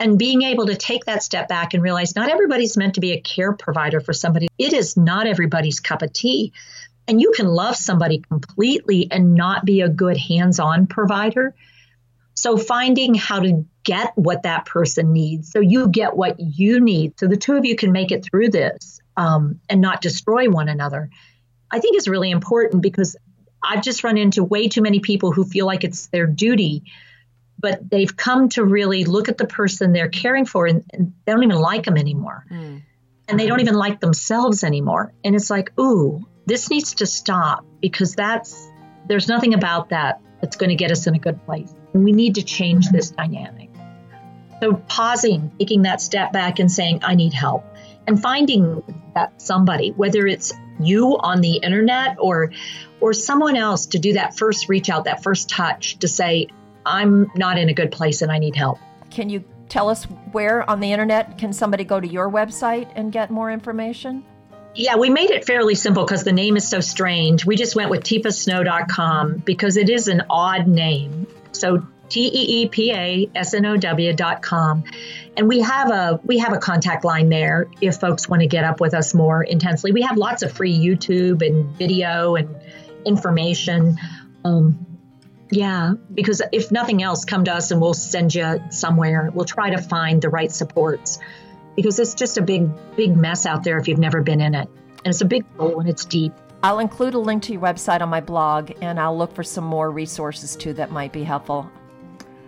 And 0.04 0.20
being 0.20 0.42
able 0.42 0.66
to 0.66 0.76
take 0.76 1.06
that 1.06 1.24
step 1.24 1.48
back 1.48 1.74
and 1.74 1.82
realize 1.82 2.14
not 2.14 2.30
everybody's 2.30 2.76
meant 2.76 2.96
to 2.96 3.00
be 3.00 3.14
a 3.14 3.22
care 3.22 3.54
provider 3.54 4.02
for 4.02 4.12
somebody, 4.12 4.50
it 4.58 4.74
is 4.74 4.98
not 4.98 5.28
everybody's 5.28 5.80
cup 5.80 6.02
of 6.02 6.12
tea. 6.12 6.52
And 7.08 7.22
you 7.22 7.32
can 7.34 7.48
love 7.48 7.78
somebody 7.78 8.18
completely 8.20 9.08
and 9.10 9.34
not 9.34 9.64
be 9.64 9.80
a 9.80 9.88
good 9.88 10.18
hands 10.18 10.60
on 10.60 10.88
provider. 10.88 11.56
So 12.34 12.58
finding 12.58 13.16
how 13.16 13.40
to 13.40 13.66
get 13.86 14.12
what 14.16 14.44
that 14.44 14.66
person 14.66 15.14
needs 15.14 15.50
so 15.50 15.62
you 15.62 15.88
get 15.88 16.18
what 16.18 16.38
you 16.38 16.82
need 16.82 17.18
so 17.18 17.28
the 17.28 17.38
two 17.38 17.56
of 17.56 17.64
you 17.64 17.78
can 17.78 17.94
make 17.94 18.12
it 18.12 18.26
through 18.26 18.50
this 18.50 19.00
um, 19.16 19.62
and 19.70 19.80
not 19.80 20.02
destroy 20.02 20.50
one 20.50 20.68
another, 20.68 21.12
I 21.72 21.80
think 21.80 21.96
is 21.96 22.10
really 22.10 22.32
important 22.32 22.82
because 22.82 23.16
I've 23.64 23.84
just 23.84 24.04
run 24.04 24.18
into 24.18 24.44
way 24.44 24.68
too 24.68 24.82
many 24.82 25.00
people 25.00 25.32
who 25.32 25.46
feel 25.46 25.66
like 25.66 25.86
it's 25.86 26.08
their 26.08 26.28
duty, 26.28 26.84
but 27.64 27.90
they've 27.90 28.16
come 28.16 28.50
to 28.50 28.64
really 28.64 29.06
look 29.06 29.30
at 29.30 29.38
the 29.38 29.48
person 29.48 29.94
they're 29.94 30.10
caring 30.10 30.46
for 30.46 30.68
and, 30.68 30.84
and 30.92 31.14
they 31.26 31.32
don't 31.32 31.44
even 31.44 31.58
like 31.58 31.86
them 31.86 31.96
anymore. 31.96 32.46
Mm. 32.52 32.82
And 33.30 33.40
they 33.40 33.48
don't 33.48 33.62
even 33.62 33.76
like 33.76 34.02
themselves 34.02 34.66
anymore. 34.66 35.14
And 35.24 35.34
it's 35.34 35.50
like, 35.50 35.72
ooh, 35.80 36.28
this 36.46 36.70
needs 36.70 36.96
to 36.96 37.06
stop 37.06 37.66
because 37.80 38.16
that's, 38.16 38.70
there's 39.08 39.30
nothing 39.30 39.54
about 39.54 39.90
that 39.90 40.22
that's 40.42 40.58
going 40.58 40.72
to 40.72 40.76
get 40.76 40.92
us 40.92 41.08
in 41.08 41.16
a 41.16 41.20
good 41.20 41.42
place. 41.46 41.74
And 41.94 42.04
we 42.04 42.12
need 42.12 42.36
to 42.36 42.44
change 42.44 42.90
this 42.90 43.12
dynamic. 43.12 43.70
So 44.62 44.74
pausing, 44.74 45.50
taking 45.58 45.84
that 45.84 46.02
step 46.02 46.34
back 46.34 46.60
and 46.60 46.70
saying, 46.70 47.00
I 47.06 47.16
need 47.16 47.34
help. 47.34 47.64
And 48.06 48.22
finding 48.22 48.84
that 49.16 49.42
somebody, 49.42 49.92
whether 49.92 50.28
it's 50.28 50.52
you 50.82 51.18
on 51.18 51.40
the 51.40 51.58
internet 51.58 52.18
or 52.20 52.52
or 53.00 53.14
someone 53.14 53.56
else 53.56 53.86
to 53.88 54.00
do 54.00 54.14
that 54.14 54.38
first 54.38 54.68
reach 54.68 54.90
out, 54.90 55.06
that 55.06 55.24
first 55.24 55.50
touch 55.50 56.00
to 56.00 56.08
say, 56.10 56.48
I'm 56.86 57.32
not 57.36 57.58
in 57.58 57.70
a 57.70 57.74
good 57.74 57.92
place 57.92 58.22
and 58.22 58.32
I 58.32 58.40
need 58.40 58.56
help. 58.56 58.80
Can 59.10 59.30
you 59.30 59.44
tell 59.70 59.90
us 59.90 60.06
where 60.32 60.70
on 60.70 60.80
the 60.80 60.92
internet 60.92 61.38
can 61.38 61.54
somebody 61.54 61.84
go 61.84 62.00
to 62.00 62.08
your 62.08 62.30
website 62.30 62.92
and 62.96 63.12
get 63.12 63.32
more 63.32 63.52
information? 63.52 64.24
Yeah, 64.76 64.96
we 64.96 65.10
made 65.10 65.30
it 65.30 65.46
fairly 65.46 65.76
simple 65.76 66.04
because 66.04 66.24
the 66.24 66.32
name 66.32 66.58
is 66.58 66.68
so 66.68 66.80
strange. 66.80 67.46
We 67.46 67.56
just 67.56 67.76
went 67.76 67.92
with 67.92 68.04
teepasnow.com 68.04 69.38
because 69.46 69.78
it 69.78 69.90
is 69.90 70.08
an 70.08 70.24
odd 70.30 70.68
name. 70.68 71.28
So 71.52 71.86
T 72.10 72.28
E 72.28 72.64
E 72.64 72.68
P 72.68 72.92
A 72.92 73.30
S 73.36 73.54
N 73.54 73.66
O 73.66 73.78
W 73.78 74.14
dot 74.14 74.42
com. 74.42 74.84
And 75.38 75.48
we 75.48 75.62
have 75.62 75.92
a 75.92 76.20
we 76.24 76.40
have 76.40 76.54
a 76.54 76.58
contact 76.58 77.06
line 77.06 77.30
there 77.30 77.68
if 77.82 77.98
folks 77.98 78.28
want 78.28 78.42
to 78.42 78.48
get 78.48 78.64
up 78.64 78.80
with 78.80 78.94
us 78.94 79.14
more 79.14 79.44
intensely. 79.44 79.92
We 79.92 80.02
have 80.04 80.18
lots 80.18 80.44
of 80.44 80.52
free 80.52 80.78
YouTube 80.78 81.46
and 81.46 81.66
video 81.78 82.36
and 82.36 82.56
information. 83.06 83.98
Um, 84.44 84.93
yeah, 85.56 85.94
because 86.12 86.42
if 86.52 86.72
nothing 86.72 87.04
else, 87.04 87.26
come 87.26 87.44
to 87.46 87.54
us 87.54 87.70
and 87.70 87.80
we'll 87.80 87.94
send 87.94 88.34
you 88.34 88.60
somewhere. 88.72 89.30
We'll 89.34 89.46
try 89.46 89.70
to 89.70 89.82
find 89.82 90.20
the 90.22 90.30
right 90.30 90.52
supports 90.52 91.20
because 91.76 92.00
it's 92.00 92.16
just 92.16 92.40
a 92.40 92.42
big, 92.42 92.70
big 92.96 93.16
mess 93.16 93.46
out 93.46 93.64
there 93.64 93.78
if 93.78 93.88
you've 93.88 94.00
never 94.00 94.22
been 94.22 94.42
in 94.42 94.56
it. 94.56 94.68
And 95.06 95.08
it's 95.08 95.22
a 95.22 95.26
big 95.26 95.46
hole 95.58 95.80
and 95.80 95.88
it's 95.88 96.06
deep. 96.06 96.34
I'll 96.64 96.80
include 96.80 97.14
a 97.14 97.20
link 97.20 97.44
to 97.44 97.54
your 97.54 97.62
website 97.62 98.02
on 98.02 98.10
my 98.10 98.22
blog 98.22 98.72
and 98.82 99.00
I'll 99.00 99.16
look 99.16 99.36
for 99.36 99.44
some 99.44 99.64
more 99.64 99.92
resources 99.92 100.56
too 100.56 100.74
that 100.74 100.92
might 100.92 101.14
be 101.14 101.24
helpful. 101.24 101.70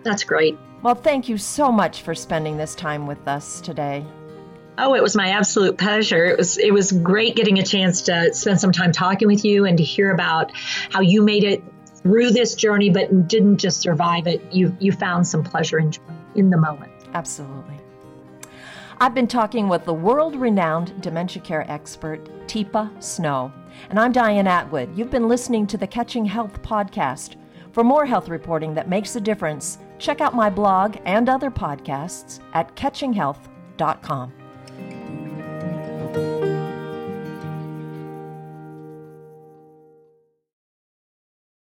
That's 0.02 0.24
great. 0.24 0.58
Well, 0.82 0.94
thank 0.96 1.28
you 1.28 1.38
so 1.38 1.70
much 1.70 2.02
for 2.02 2.14
spending 2.14 2.56
this 2.56 2.74
time 2.74 3.06
with 3.06 3.28
us 3.28 3.60
today. 3.60 4.04
Oh, 4.78 4.94
it 4.94 5.02
was 5.02 5.14
my 5.14 5.28
absolute 5.28 5.78
pleasure. 5.78 6.24
It 6.24 6.36
was 6.36 6.58
it 6.58 6.72
was 6.72 6.92
great 6.92 7.36
getting 7.36 7.58
a 7.58 7.64
chance 7.64 8.02
to 8.02 8.34
spend 8.34 8.60
some 8.60 8.72
time 8.72 8.92
talking 8.92 9.28
with 9.28 9.44
you 9.44 9.64
and 9.64 9.78
to 9.78 9.84
hear 9.84 10.10
about 10.10 10.52
how 10.90 11.00
you 11.00 11.22
made 11.22 11.44
it 11.44 11.62
through 12.06 12.30
this 12.30 12.54
journey 12.54 12.88
but 12.88 13.26
didn't 13.26 13.56
just 13.56 13.80
survive 13.80 14.28
it. 14.28 14.40
You 14.52 14.76
you 14.78 14.92
found 14.92 15.26
some 15.26 15.42
pleasure 15.42 15.80
in 15.80 15.92
in 16.36 16.50
the 16.50 16.56
moment. 16.56 16.92
Absolutely. 17.14 17.80
I've 18.98 19.14
been 19.14 19.26
talking 19.26 19.68
with 19.68 19.84
the 19.84 19.92
world 19.92 20.36
renowned 20.36 21.02
dementia 21.02 21.42
care 21.42 21.68
expert, 21.70 22.24
Teepa 22.46 23.02
Snow. 23.02 23.52
And 23.90 23.98
I'm 23.98 24.12
Diane 24.12 24.46
Atwood. 24.46 24.96
You've 24.96 25.10
been 25.10 25.28
listening 25.28 25.66
to 25.66 25.76
the 25.76 25.86
Catching 25.86 26.24
Health 26.24 26.62
podcast. 26.62 27.34
For 27.72 27.82
more 27.82 28.06
health 28.06 28.28
reporting 28.28 28.72
that 28.74 28.88
makes 28.88 29.16
a 29.16 29.20
difference, 29.20 29.78
check 29.98 30.20
out 30.20 30.34
my 30.34 30.48
blog 30.48 30.96
and 31.04 31.28
other 31.28 31.50
podcasts 31.50 32.40
at 32.54 32.74
catchinghealth.com. 32.76 34.32